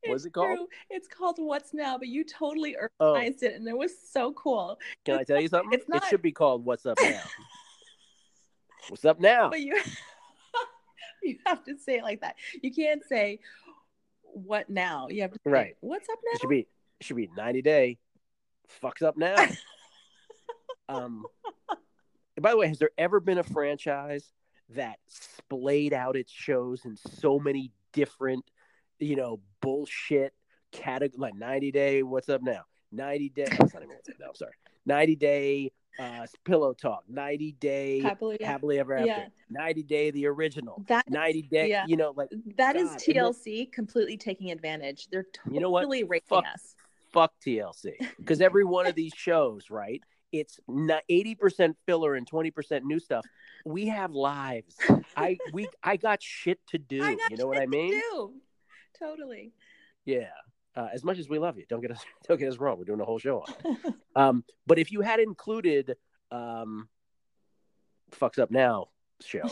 [0.06, 0.56] What's It's it called?
[0.56, 0.68] true.
[0.90, 3.10] It's called What's Now, but you totally Oh.
[3.12, 4.78] organized it and it was so cool.
[5.04, 5.72] Can I tell you something?
[5.72, 7.22] It's not- It should be called What's Up Now.
[8.88, 9.50] What's up now?
[9.50, 9.80] But you
[11.22, 12.36] you have to say it like that.
[12.62, 13.40] You can't say
[14.22, 15.08] what now.
[15.08, 15.76] You have to say Right.
[15.80, 16.38] what's up It now?
[16.38, 16.60] should be
[17.00, 17.98] it should be 90 day
[18.82, 19.34] fucks up now.
[20.88, 21.24] um
[22.40, 24.30] by the way, has there ever been a franchise
[24.74, 28.44] that splayed out its shows in so many different,
[28.98, 30.32] you know, bullshit
[30.72, 32.62] category like 90 day what's up now?
[32.92, 34.52] 90 day that's not even what's up now, I'm sorry.
[34.86, 39.26] 90 day uh pillow talk, 90 day Happily, happily ever after, Yeah.
[39.50, 41.84] 90 day the original, that 90 day, yeah.
[41.86, 45.08] you know, like that is God, then- TLC completely taking advantage.
[45.10, 45.88] They're totally You know what?
[45.88, 46.44] raping Fuck.
[46.52, 46.74] us.
[47.12, 50.02] fuck TLC because every one of these shows, right?
[50.32, 53.24] It's not eighty percent filler and twenty percent new stuff.
[53.64, 54.76] We have lives.
[55.16, 56.96] I we I got shit to do.
[57.30, 57.92] You know what I to mean?
[57.92, 58.32] do.
[58.98, 59.52] Totally.
[60.04, 60.28] Yeah.
[60.74, 62.78] Uh, as much as we love you, don't get us don't get us wrong.
[62.78, 63.76] We're doing a whole show on.
[64.16, 65.94] Um, but if you had included
[66.30, 66.88] um,
[68.12, 68.86] fucks up now
[69.20, 69.42] show,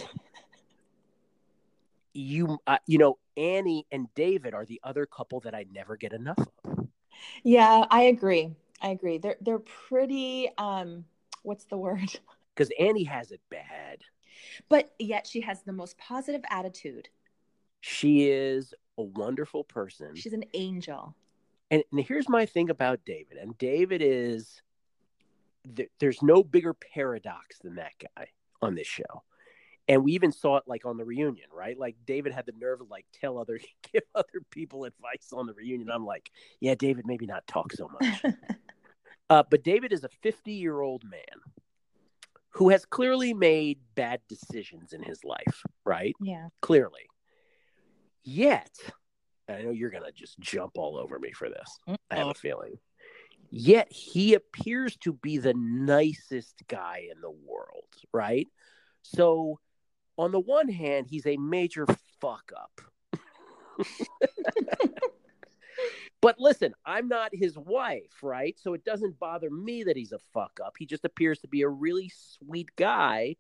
[2.15, 6.15] you uh, you know Annie and David are the other couple that I never get
[6.15, 6.89] enough of.
[7.43, 8.55] Yeah, I agree.
[8.81, 9.19] I agree.
[9.19, 11.05] They're they're pretty um
[11.43, 12.19] what's the word?
[12.57, 14.03] Because Annie has it bad.
[14.69, 17.09] But yet she has the most positive attitude.
[17.81, 20.15] She is a wonderful person.
[20.15, 21.17] She's an angel.
[21.73, 23.39] And, and here's my thing about David.
[23.41, 24.63] And David is
[25.75, 28.29] th- there's no bigger paradox than that guy
[28.63, 29.23] on this show.
[29.87, 31.79] And we even saw it like on the reunion, right?
[31.79, 33.59] Like David had the nerve to like tell other
[33.93, 35.91] give other people advice on the reunion.
[35.91, 38.23] I'm like, yeah, David, maybe not talk so much.
[39.31, 41.21] uh, but David is a 50 year old man
[42.55, 46.15] who has clearly made bad decisions in his life, right?
[46.21, 46.49] yeah.
[46.63, 47.07] clearly.
[48.23, 48.71] Yet,
[49.49, 51.99] I know you're going to just jump all over me for this.
[52.11, 52.79] I have a feeling.
[53.51, 58.49] Yet, he appears to be the nicest guy in the world, right?
[59.03, 59.59] So,
[60.17, 61.87] on the one hand, he's a major
[62.21, 62.81] fuck up.
[66.21, 68.57] but listen, I'm not his wife, right?
[68.59, 70.75] So it doesn't bother me that he's a fuck up.
[70.79, 73.37] He just appears to be a really sweet guy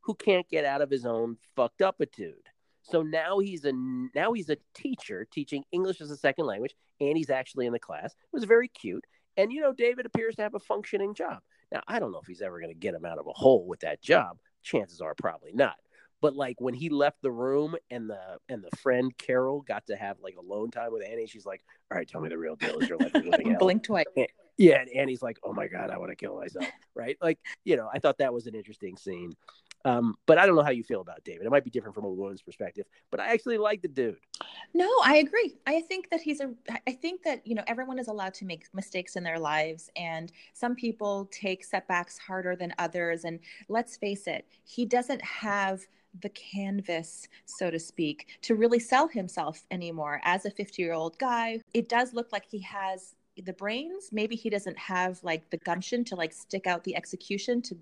[0.00, 2.46] who can't get out of his own fucked upitude.
[2.82, 3.72] So now he's a
[4.14, 7.78] now he's a teacher teaching English as a second language, and he's actually in the
[7.78, 8.12] class.
[8.12, 9.04] It was very cute,
[9.36, 11.40] and you know David appears to have a functioning job.
[11.70, 13.66] Now I don't know if he's ever going to get him out of a hole
[13.66, 14.38] with that job.
[14.62, 15.76] Chances are probably not.
[16.20, 19.96] But like when he left the room and the and the friend Carol got to
[19.96, 22.78] have like alone time with Annie, she's like, "All right, tell me the real deal.
[22.78, 24.06] Is your life living hell?" Blink twice.
[24.56, 27.16] Yeah, and Annie's like, "Oh my god, I want to kill myself." Right?
[27.22, 29.34] Like, you know, I thought that was an interesting scene.
[29.84, 31.46] Um, but I don't know how you feel about David.
[31.46, 34.18] It might be different from a woman's perspective, but I actually like the dude.
[34.74, 35.56] No, I agree.
[35.66, 36.52] I think that he's a.
[36.86, 40.32] I think that you know everyone is allowed to make mistakes in their lives, and
[40.52, 43.24] some people take setbacks harder than others.
[43.24, 43.38] And
[43.68, 45.86] let's face it, he doesn't have
[46.20, 51.18] the canvas, so to speak, to really sell himself anymore as a 50 year old
[51.18, 51.60] guy.
[51.74, 54.10] It does look like he has the brains.
[54.12, 57.76] Maybe he doesn't have like the gumption to like stick out the execution to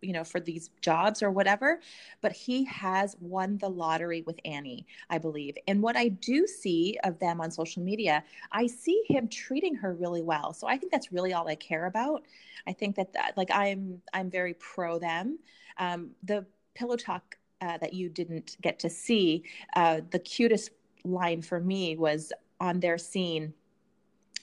[0.00, 1.80] you know for these jobs or whatever
[2.20, 6.96] but he has won the lottery with annie i believe and what i do see
[7.04, 8.22] of them on social media
[8.52, 11.86] i see him treating her really well so i think that's really all i care
[11.86, 12.22] about
[12.66, 15.38] i think that, that like i'm i'm very pro them
[15.78, 19.44] um, the pillow talk uh, that you didn't get to see
[19.74, 20.70] uh, the cutest
[21.04, 23.52] line for me was on their scene.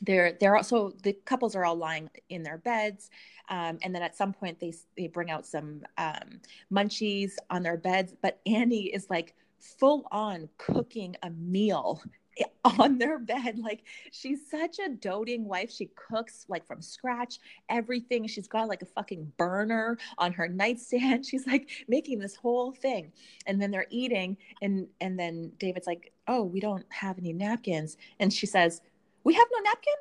[0.02, 3.10] They're they're also the couples are all lying in their beds
[3.50, 6.42] um, and then at some point they they bring out some um,
[6.72, 12.02] munchies on their beds but annie is like full on cooking a meal
[12.80, 13.60] on their bed.
[13.60, 15.72] Like she's such a doting wife.
[15.72, 18.28] She cooks like from scratch everything.
[18.28, 21.26] She's got like a fucking burner on her nightstand.
[21.36, 23.12] She's like making this whole thing.
[23.48, 27.98] And then they're eating and and then david's like oh we don't have any napkins.
[28.20, 28.82] And she says
[29.24, 29.94] we have no napkin?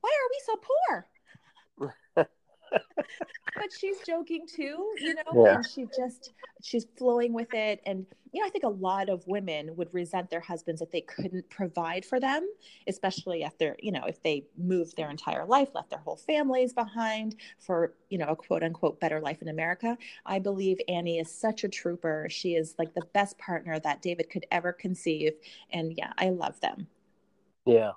[0.00, 1.06] Why are we so poor
[2.70, 5.56] but she's joking too, you know, yeah.
[5.56, 7.80] and she just she's flowing with it.
[7.86, 11.00] And you know, I think a lot of women would resent their husbands if they
[11.00, 12.46] couldn't provide for them,
[12.86, 17.36] especially after, you know, if they moved their entire life, left their whole families behind
[17.58, 19.96] for, you know, a quote unquote better life in America.
[20.26, 22.26] I believe Annie is such a trooper.
[22.30, 25.32] She is like the best partner that David could ever conceive.
[25.70, 26.88] And yeah, I love them.
[27.64, 27.92] Yeah.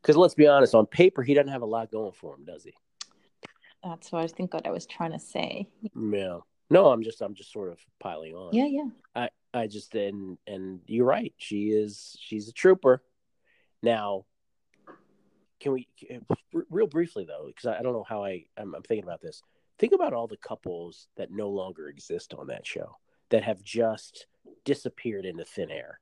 [0.00, 2.64] Because let's be honest, on paper, he doesn't have a lot going for him, does
[2.64, 2.72] he?
[3.82, 5.68] That's what I think what I was trying to say.
[5.94, 6.38] Yeah.
[6.68, 8.52] No, I'm just I'm just sort of piling on.
[8.52, 8.88] Yeah, yeah.
[9.14, 11.32] I I just and and you're right.
[11.36, 13.02] She is she's a trooper.
[13.82, 14.24] Now,
[15.60, 15.88] can we
[16.70, 19.42] real briefly though, because I, I, don't know how I I'm, I'm thinking about this.
[19.78, 22.96] Think about all the couples that no longer exist on that show
[23.30, 24.26] that have just
[24.64, 26.00] disappeared into thin air.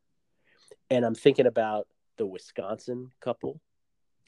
[0.90, 3.60] And I'm thinking about the Wisconsin couple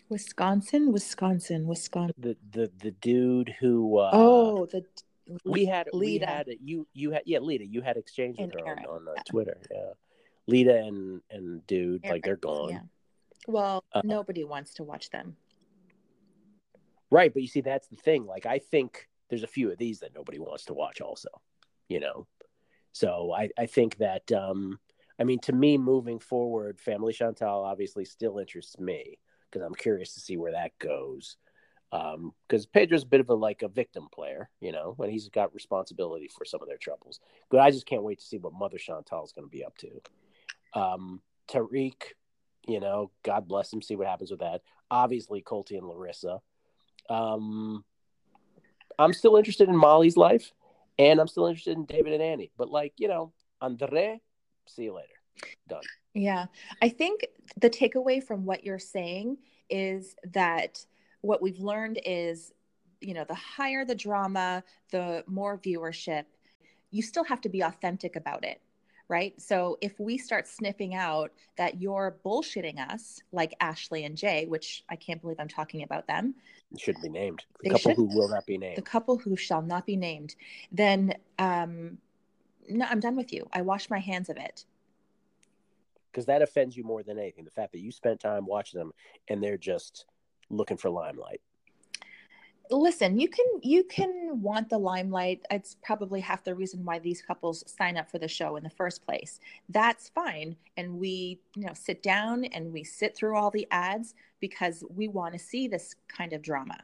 [0.08, 2.14] Wisconsin, Wisconsin, Wisconsin.
[2.18, 4.84] The the the dude who uh, oh the
[5.44, 6.00] we had Leida.
[6.00, 8.84] we had you you had yeah Leida you had exchange with and her Aaron.
[8.84, 9.92] on, on uh, Twitter yeah
[10.48, 12.14] Leida and and dude Aaron.
[12.14, 12.70] like they're gone.
[12.70, 12.80] Yeah.
[13.48, 15.36] Well, uh, nobody wants to watch them.
[17.10, 18.26] Right, but you see that's the thing.
[18.26, 21.28] Like I think there's a few of these that nobody wants to watch also.
[21.88, 22.26] You know.
[22.92, 24.78] So I I think that um
[25.18, 29.18] I mean to me moving forward Family Chantel obviously still interests me
[29.50, 31.36] because I'm curious to see where that goes.
[31.90, 35.28] Because um, Pedro's a bit of a like a victim player, you know, when he's
[35.28, 37.20] got responsibility for some of their troubles.
[37.50, 39.76] But I just can't wait to see what Mother Chantel is going to be up
[39.78, 40.80] to.
[40.80, 42.14] Um, Tarik,
[42.66, 43.82] you know, God bless him.
[43.82, 44.62] See what happens with that.
[44.90, 46.40] Obviously, Colty and Larissa.
[47.08, 47.84] Um,
[48.98, 50.52] I'm still interested in Molly's life,
[50.98, 52.50] and I'm still interested in David and Annie.
[52.56, 54.20] But like, you know, Andre,
[54.66, 55.08] see you later.
[55.68, 55.82] Done.
[56.16, 56.46] Yeah.
[56.80, 57.26] I think
[57.60, 59.36] the takeaway from what you're saying
[59.68, 60.84] is that
[61.20, 62.52] what we've learned is,
[63.02, 66.24] you know, the higher the drama, the more viewership,
[66.90, 68.62] you still have to be authentic about it.
[69.08, 69.40] Right.
[69.40, 74.84] So if we start sniffing out that you're bullshitting us, like Ashley and Jay, which
[74.88, 76.34] I can't believe I'm talking about them.
[76.72, 77.44] It shouldn't be named.
[77.62, 78.78] The couple should, who will not be named.
[78.78, 80.34] The couple who shall not be named.
[80.72, 81.98] Then, um,
[82.68, 83.48] no, I'm done with you.
[83.52, 84.64] I wash my hands of it
[86.16, 87.44] because that offends you more than anything.
[87.44, 88.92] The fact that you spent time watching them
[89.28, 90.06] and they're just
[90.48, 91.42] looking for limelight.
[92.70, 95.42] Listen, you can you can want the limelight.
[95.50, 98.70] It's probably half the reason why these couples sign up for the show in the
[98.70, 99.38] first place.
[99.68, 104.14] That's fine, and we you know sit down and we sit through all the ads
[104.40, 106.78] because we want to see this kind of drama.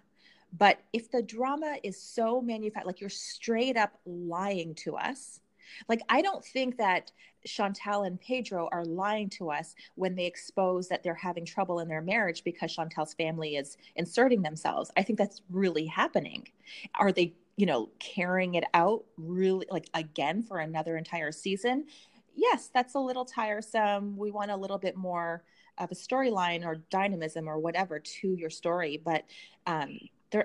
[0.56, 5.40] But if the drama is so manufactured, like you're straight up lying to us,
[5.88, 7.12] like, I don't think that
[7.47, 11.88] Chantel and Pedro are lying to us when they expose that they're having trouble in
[11.88, 14.90] their marriage because Chantel's family is inserting themselves.
[14.97, 16.49] I think that's really happening.
[16.95, 21.86] Are they, you know, carrying it out really like again for another entire season?
[22.34, 24.16] Yes, that's a little tiresome.
[24.16, 25.45] We want a little bit more
[25.78, 29.24] of a storyline or dynamism or whatever to your story, but
[29.66, 29.99] um,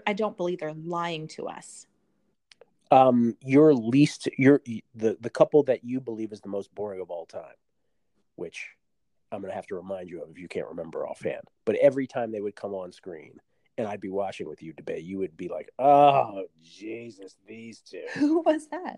[0.06, 1.88] I don't believe they're lying to us
[2.92, 4.62] um your least your
[4.96, 7.56] the the couple that you believe is the most boring of all time
[8.36, 8.70] which
[9.32, 12.32] i'm gonna have to remind you of if you can't remember offhand but every time
[12.32, 13.40] they would come on screen
[13.78, 18.04] and i'd be watching with you debate you would be like oh jesus these two
[18.14, 18.98] who was that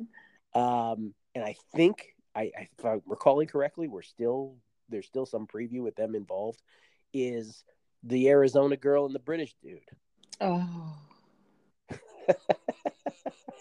[0.54, 4.56] Um, and I think I, I, if I'm recalling correctly, we're still
[4.90, 6.62] there's still some preview with them involved.
[7.14, 7.64] Is
[8.04, 9.82] the Arizona girl and the British dude?
[10.42, 10.98] Oh.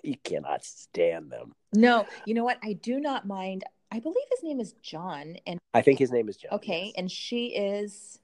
[0.08, 1.52] you cannot stand them.
[1.72, 2.58] No, you know what?
[2.62, 3.64] I do not mind.
[3.90, 6.52] I believe his name is John, and I think his name is John.
[6.54, 6.94] okay, yes.
[6.96, 8.18] and she is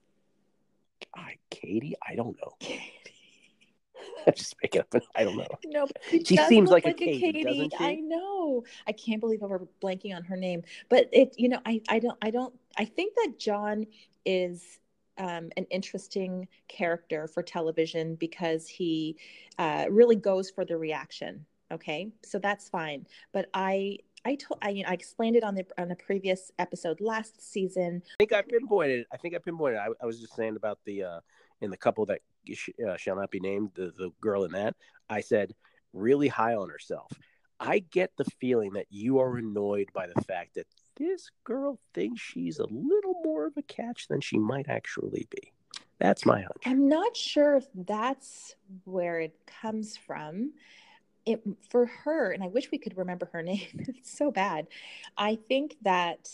[1.14, 1.94] I, Katie.
[2.06, 2.52] I don't know.
[4.26, 5.02] I'm just making up.
[5.14, 5.46] I don't know.
[5.66, 5.86] no.
[6.10, 7.84] She, seems look like a Katie, doesn't she?
[7.84, 8.64] I know.
[8.86, 11.34] I can't believe we're blanking on her name, but it.
[11.38, 11.80] You know, I.
[11.88, 12.18] I don't.
[12.22, 12.54] I don't.
[12.76, 13.86] I think that John
[14.24, 14.80] is
[15.18, 19.16] um, an interesting character for television because he
[19.58, 21.44] uh, really goes for the reaction.
[21.72, 23.06] Okay, so that's fine.
[23.32, 23.98] But I.
[24.26, 27.42] I told I, you know, I explained it on the on the previous episode last
[27.42, 28.02] season.
[28.06, 29.04] I think I pinpointed.
[29.12, 29.78] I think I pinpointed.
[29.78, 31.20] I, I was just saying about the uh
[31.60, 33.72] in the couple that sh- uh, shall not be named.
[33.74, 34.76] The the girl in that.
[35.10, 35.52] I said
[35.92, 37.12] really high on herself.
[37.60, 42.22] I get the feeling that you are annoyed by the fact that this girl thinks
[42.22, 45.52] she's a little more of a catch than she might actually be.
[45.98, 46.62] That's my hunch.
[46.64, 50.52] I'm not sure if that's where it comes from.
[51.26, 53.66] It for her, and I wish we could remember her name.
[53.74, 54.66] It's so bad.
[55.16, 56.28] I think that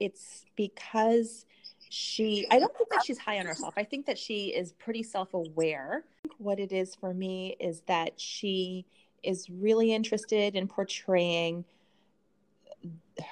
[0.00, 1.46] it's because
[1.88, 3.74] she I don't think that she's high on herself.
[3.76, 6.04] I think that she is pretty self-aware.
[6.38, 8.84] What it is for me is that she
[9.22, 11.64] is really interested in portraying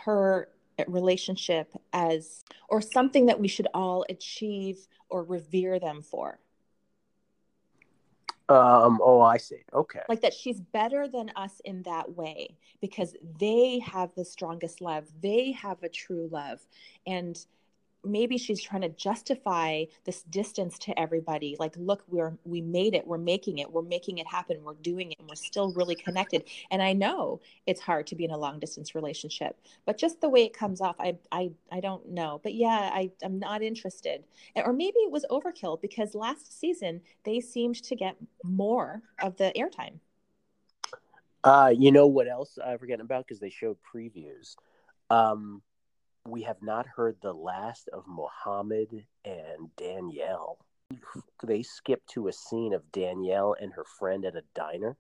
[0.05, 0.49] her
[0.87, 6.39] relationship as or something that we should all achieve or revere them for.
[8.53, 9.00] Um.
[9.03, 9.62] Oh, I see.
[9.72, 10.00] Okay.
[10.09, 15.05] like that she's better than us in that way because they have the strongest love
[15.20, 16.61] they have a true love
[17.07, 17.46] and
[18.05, 21.57] maybe she's trying to justify this distance to everybody.
[21.59, 23.07] Like look we're we made it.
[23.07, 23.70] We're making it.
[23.70, 24.62] We're making it happen.
[24.62, 25.18] We're doing it.
[25.18, 26.44] And we're still really connected.
[26.70, 30.28] And i know it's hard to be in a long distance relationship but just the
[30.28, 32.40] way it comes off i i, I don't know.
[32.42, 34.24] But yeah i i'm not interested.
[34.57, 39.53] Or maybe it was overkill because last season they seemed to get more of the
[39.57, 39.98] airtime.
[41.44, 43.26] Uh, you know what else I'm forgetting about?
[43.26, 44.57] Because they showed previews.
[45.11, 45.61] Um,
[46.27, 50.59] we have not heard the last of Mohammed and Danielle.
[51.43, 54.97] They skip to a scene of Danielle and her friend at a diner.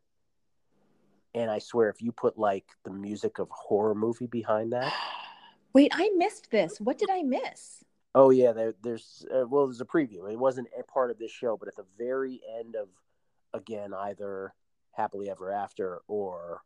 [1.34, 4.92] And I swear, if you put like the music of horror movie behind that,
[5.74, 6.78] Wait, I missed this.
[6.80, 7.82] What did I miss?
[8.14, 10.30] oh yeah, there, there's uh, well, there's a preview.
[10.30, 12.88] It wasn't a part of this show, but at the very end of,
[13.54, 14.54] again, either
[14.92, 16.62] Happily Ever After or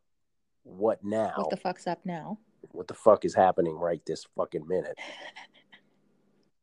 [0.63, 1.33] What Now?
[1.35, 2.39] What the fuck's up now?
[2.71, 4.97] What the fuck is happening right this fucking minute.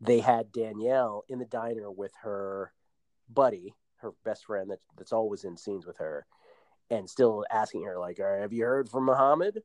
[0.00, 2.72] They had Danielle in the diner with her
[3.28, 6.26] buddy, her best friend that, that's always in scenes with her,
[6.90, 9.62] and still asking her, like, right, have you heard from Muhammad?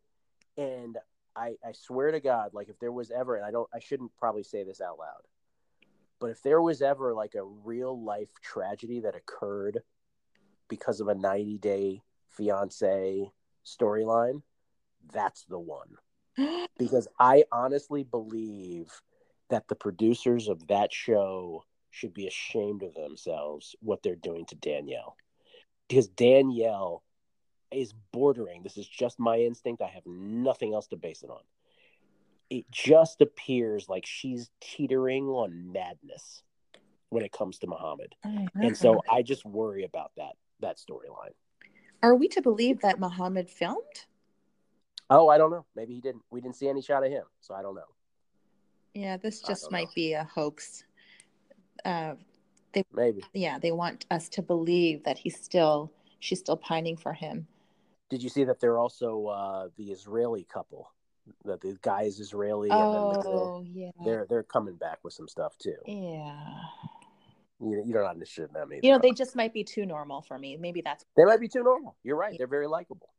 [0.57, 0.97] And
[1.35, 4.15] I, I swear to God, like if there was ever, and I don't, I shouldn't
[4.17, 5.21] probably say this out loud,
[6.19, 9.81] but if there was ever like a real life tragedy that occurred
[10.67, 13.31] because of a 90 day fiance
[13.65, 14.41] storyline,
[15.11, 15.97] that's the one
[16.77, 18.89] because I honestly believe
[19.49, 24.55] that the producers of that show should be ashamed of themselves what they're doing to
[24.55, 25.15] Danielle.
[25.87, 27.03] Because Danielle
[27.71, 31.41] is bordering, this is just my instinct, I have nothing else to base it on.
[32.49, 36.43] It just appears like she's teetering on madness
[37.09, 38.15] when it comes to Muhammad.
[38.25, 38.61] Mm-hmm.
[38.61, 41.33] And so I just worry about that that storyline.
[42.03, 44.05] are we to believe that Muhammad filmed?
[45.09, 45.65] Oh, I don't know.
[45.75, 46.21] Maybe he didn't.
[46.29, 47.81] We didn't see any shot of him, so I don't know.
[48.93, 49.91] Yeah, this just might know.
[49.95, 50.83] be a hoax.
[51.85, 52.15] Uh,
[52.93, 53.23] Maybe.
[53.33, 57.47] yeah, they want us to believe that he's still, she's still pining for him.
[58.09, 60.91] Did you see that they're also uh, the Israeli couple?
[61.45, 63.91] That the guy is Israeli, and then the girl, Oh, yeah.
[64.03, 65.75] they're they're coming back with some stuff too.
[65.85, 66.39] Yeah.
[67.61, 68.79] You you're not interested in them either.
[68.83, 70.57] You know, they just might be too normal for me.
[70.57, 71.95] Maybe that's they might be too normal.
[72.03, 72.35] You're right.
[72.37, 73.09] They're very likable,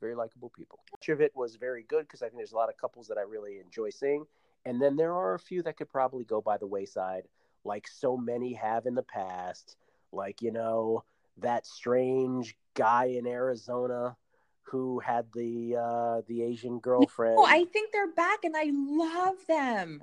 [0.00, 0.80] very likable people.
[0.92, 3.18] Much of it was very good because I think there's a lot of couples that
[3.18, 4.24] I really enjoy seeing,
[4.64, 7.24] and then there are a few that could probably go by the wayside,
[7.64, 9.76] like so many have in the past.
[10.12, 11.04] Like you know
[11.38, 14.16] that strange guy in Arizona
[14.64, 17.36] who had the uh, the Asian girlfriend.
[17.38, 20.02] Oh, I think they're back and I love them.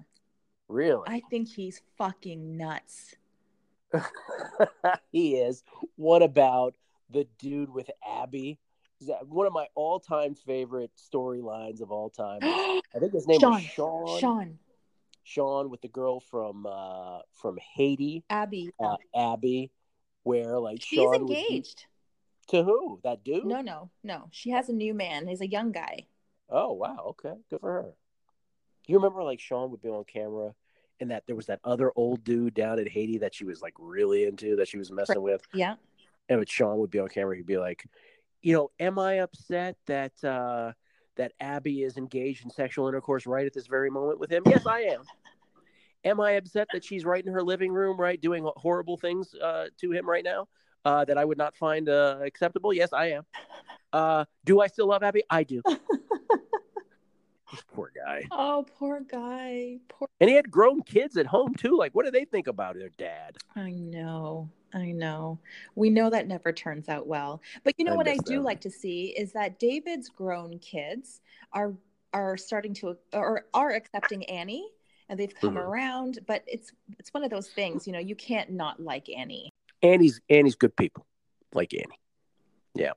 [0.68, 1.04] really.
[1.08, 3.16] I think he's fucking nuts.
[5.12, 5.64] he is.
[5.96, 6.76] What about
[7.10, 8.60] the dude with Abby?
[9.28, 12.40] One of my all-time favorite storylines of all time?
[12.44, 13.54] I think his name Sean.
[13.54, 14.20] was Sean.
[14.20, 14.60] Sean,
[15.24, 19.72] Sean with the girl from uh from Haiti, Abby, uh, Abby,
[20.24, 21.86] where like she's Sean would be- engaged.
[22.50, 23.00] to who?
[23.04, 23.46] That dude?
[23.46, 24.28] No, no, no.
[24.32, 25.28] She has a new man.
[25.28, 26.06] He's a young guy.
[26.50, 27.94] Oh wow, okay, good for her.
[28.88, 30.54] You remember like Sean would be on camera,
[31.00, 33.74] and that there was that other old dude down in Haiti that she was like
[33.80, 35.42] really into, that she was messing with.
[35.54, 35.76] Yeah.
[36.30, 37.86] And when Sean would be on camera, he'd be like,
[38.42, 40.74] you know, am I upset that uh
[41.18, 44.44] that Abby is engaged in sexual intercourse right at this very moment with him?
[44.46, 45.02] Yes, I am.
[46.04, 49.68] am I upset that she's right in her living room, right, doing horrible things uh,
[49.80, 50.48] to him right now
[50.86, 52.74] uh, that I would not find uh, acceptable?
[52.74, 53.24] Yes, I am.
[53.94, 55.24] Uh, do I still love Abby?
[55.30, 55.62] I do.
[57.74, 58.24] poor guy.
[58.32, 59.78] Oh, poor guy.
[59.90, 60.08] Poor.
[60.20, 61.78] And he had grown kids at home too.
[61.78, 63.38] Like, what do they think about their dad?
[63.56, 64.50] I know.
[64.74, 65.40] I know.
[65.76, 67.42] We know that never turns out well.
[67.64, 68.44] But you know I what I do them.
[68.44, 71.22] like to see is that David's grown kids
[71.54, 71.74] are
[72.14, 74.70] are starting to or are accepting Annie
[75.10, 75.62] and they've come Mhm.
[75.66, 79.50] around, but it's it's one of those things, you know, you can't not like Annie.
[79.84, 81.06] Annie's Annie's good people,
[81.54, 82.00] like Annie.
[82.76, 82.94] Yeah.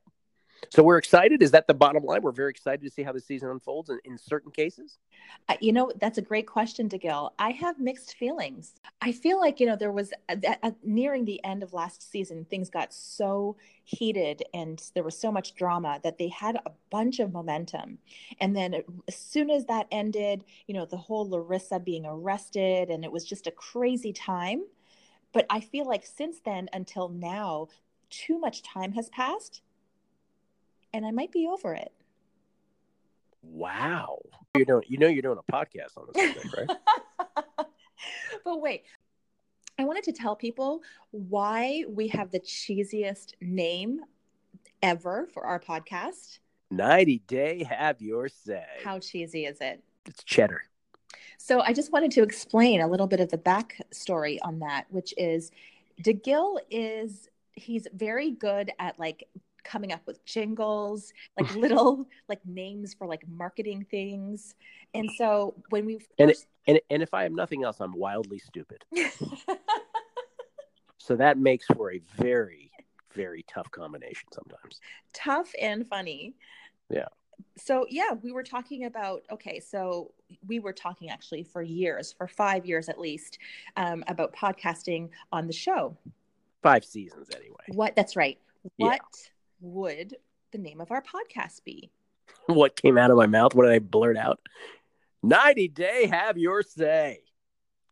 [0.71, 1.43] So we're excited.
[1.43, 2.23] Is that the bottom line?
[2.23, 4.99] We're very excited to see how the season unfolds in, in certain cases.
[5.49, 7.31] Uh, You know, that's a great question, DeGil.
[7.39, 8.75] I have mixed feelings.
[9.01, 12.11] I feel like, you know, there was uh, that- uh, nearing the end of last
[12.11, 16.71] season, things got so heated and there was so much drama that they had a
[16.91, 17.99] bunch of momentum.
[18.41, 23.05] And then as soon as that ended, you know, the whole Larissa being arrested and
[23.05, 24.65] it was just a crazy time.
[25.33, 27.69] But I feel like since then until now,
[28.09, 29.62] too much time has passed
[30.95, 31.92] and I might be over it.
[33.42, 34.20] Wow.
[34.57, 36.78] You're doing you know you're doing a podcast on this subject, right?
[38.45, 38.84] but wait,
[39.78, 44.01] I wanted to tell people why we have the cheesiest name
[44.82, 46.38] ever for our podcast.
[46.70, 48.64] 90 day have your say.
[48.82, 49.82] How cheesy is it?
[50.07, 50.62] It's cheddar.
[51.38, 55.12] So I just wanted to explain a little bit of the backstory on that, which
[55.16, 55.51] is
[56.03, 59.28] DeGill is he's very good at like
[59.65, 64.55] coming up with jingles, like little like names for like marketing things.
[64.95, 68.39] And so when we And first And and if I have nothing else, I'm wildly
[68.39, 68.85] stupid.
[71.05, 72.71] So that makes for a very,
[73.12, 74.81] very tough combination sometimes.
[75.12, 76.35] tough and funny.
[76.89, 77.09] Yeah.
[77.59, 80.12] So yeah, we were talking about okay, so
[80.47, 83.39] we were talking actually for years, for five years at least,
[83.77, 85.95] um, about podcasting on the show.
[86.62, 87.65] Five seasons anyway.
[87.69, 88.39] What that's right.
[88.79, 88.97] Yeah.
[89.65, 90.17] Would
[90.53, 91.91] the name of our podcast be?
[92.47, 93.55] What came out of my mouth?
[93.55, 94.39] What did I blurt out?
[95.23, 97.21] 90 day have your say.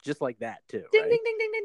[0.05, 0.83] Just like that too.
[0.93, 1.11] Ding right?
[1.11, 1.65] ding ding ding ding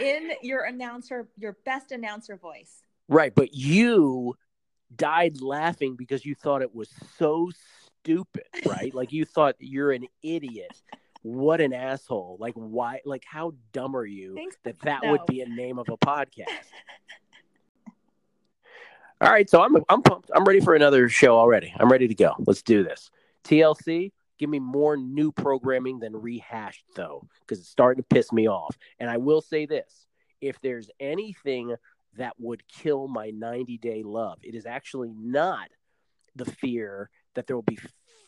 [0.00, 2.82] ding in your announcer, your best announcer voice.
[3.08, 4.36] Right, but you
[4.94, 7.50] died laughing because you thought it was so
[8.02, 8.94] stupid, right?
[8.94, 10.80] like you thought you're an idiot.
[11.22, 12.36] What an asshole.
[12.38, 14.56] Like why like how dumb are you Thanks.
[14.62, 15.10] that that No.
[15.12, 16.46] would be a name of a podcast?
[19.20, 20.30] All right, so I'm I'm pumped.
[20.32, 21.74] I'm ready for another show already.
[21.76, 22.34] I'm ready to go.
[22.46, 23.10] Let's do this.
[23.44, 28.48] TLC, give me more new programming than rehashed though, because it's starting to piss me
[28.48, 28.78] off.
[29.00, 30.06] And I will say this:
[30.40, 31.74] if there's anything
[32.16, 35.68] that would kill my 90 day love, it is actually not
[36.36, 37.78] the fear that there will be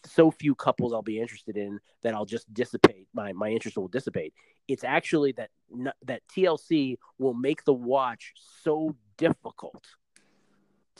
[0.05, 3.07] so few couples I'll be interested in that I'll just dissipate.
[3.15, 4.35] My my interest will dissipate.
[4.67, 5.51] It's actually that
[6.05, 8.33] that TLC will make the watch
[8.65, 9.87] so difficult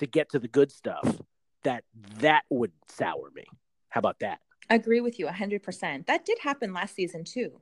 [0.01, 1.21] to get to the good stuff
[1.63, 1.85] that
[2.19, 3.45] that would sour me.
[3.89, 4.41] How about that?
[4.69, 6.07] I agree with you 100%.
[6.07, 7.61] That did happen last season too.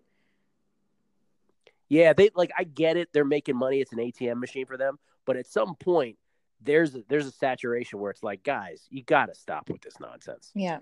[1.88, 3.08] Yeah, they like I get it.
[3.12, 3.80] They're making money.
[3.80, 4.98] It's an ATM machine for them.
[5.24, 6.16] But at some point,
[6.60, 9.98] there's a, there's a saturation where it's like, guys, you got to stop with this
[9.98, 10.50] nonsense.
[10.54, 10.78] Yeah,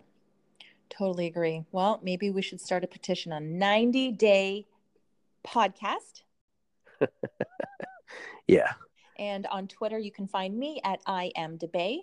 [0.91, 1.65] totally agree.
[1.71, 4.67] Well, maybe we should start a petition on 90 day
[5.47, 6.23] podcast.
[8.49, 8.75] Yeah,
[9.19, 12.01] And on Twitter, you can find me at I am DeBay.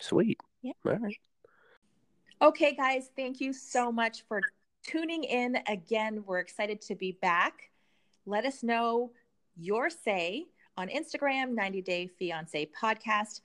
[0.00, 0.38] sweet.
[0.62, 0.72] Yeah.
[0.86, 1.16] All right.
[2.40, 4.40] Okay, guys, thank you so much for
[4.84, 6.24] tuning in again.
[6.26, 7.70] We're excited to be back.
[8.26, 9.12] Let us know
[9.56, 10.46] your say
[10.76, 13.40] on Instagram, 90 Day Fiance Podcast.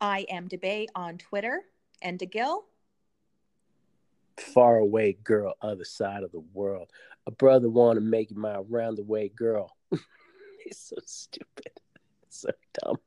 [0.00, 1.62] I am DeBay on Twitter.
[2.02, 2.60] And DeGill,
[4.36, 6.90] Far away girl, other side of the world.
[7.26, 9.74] A brother want to make my round the way girl.
[9.90, 11.72] He's so stupid
[12.36, 12.50] so
[12.82, 12.98] dumb.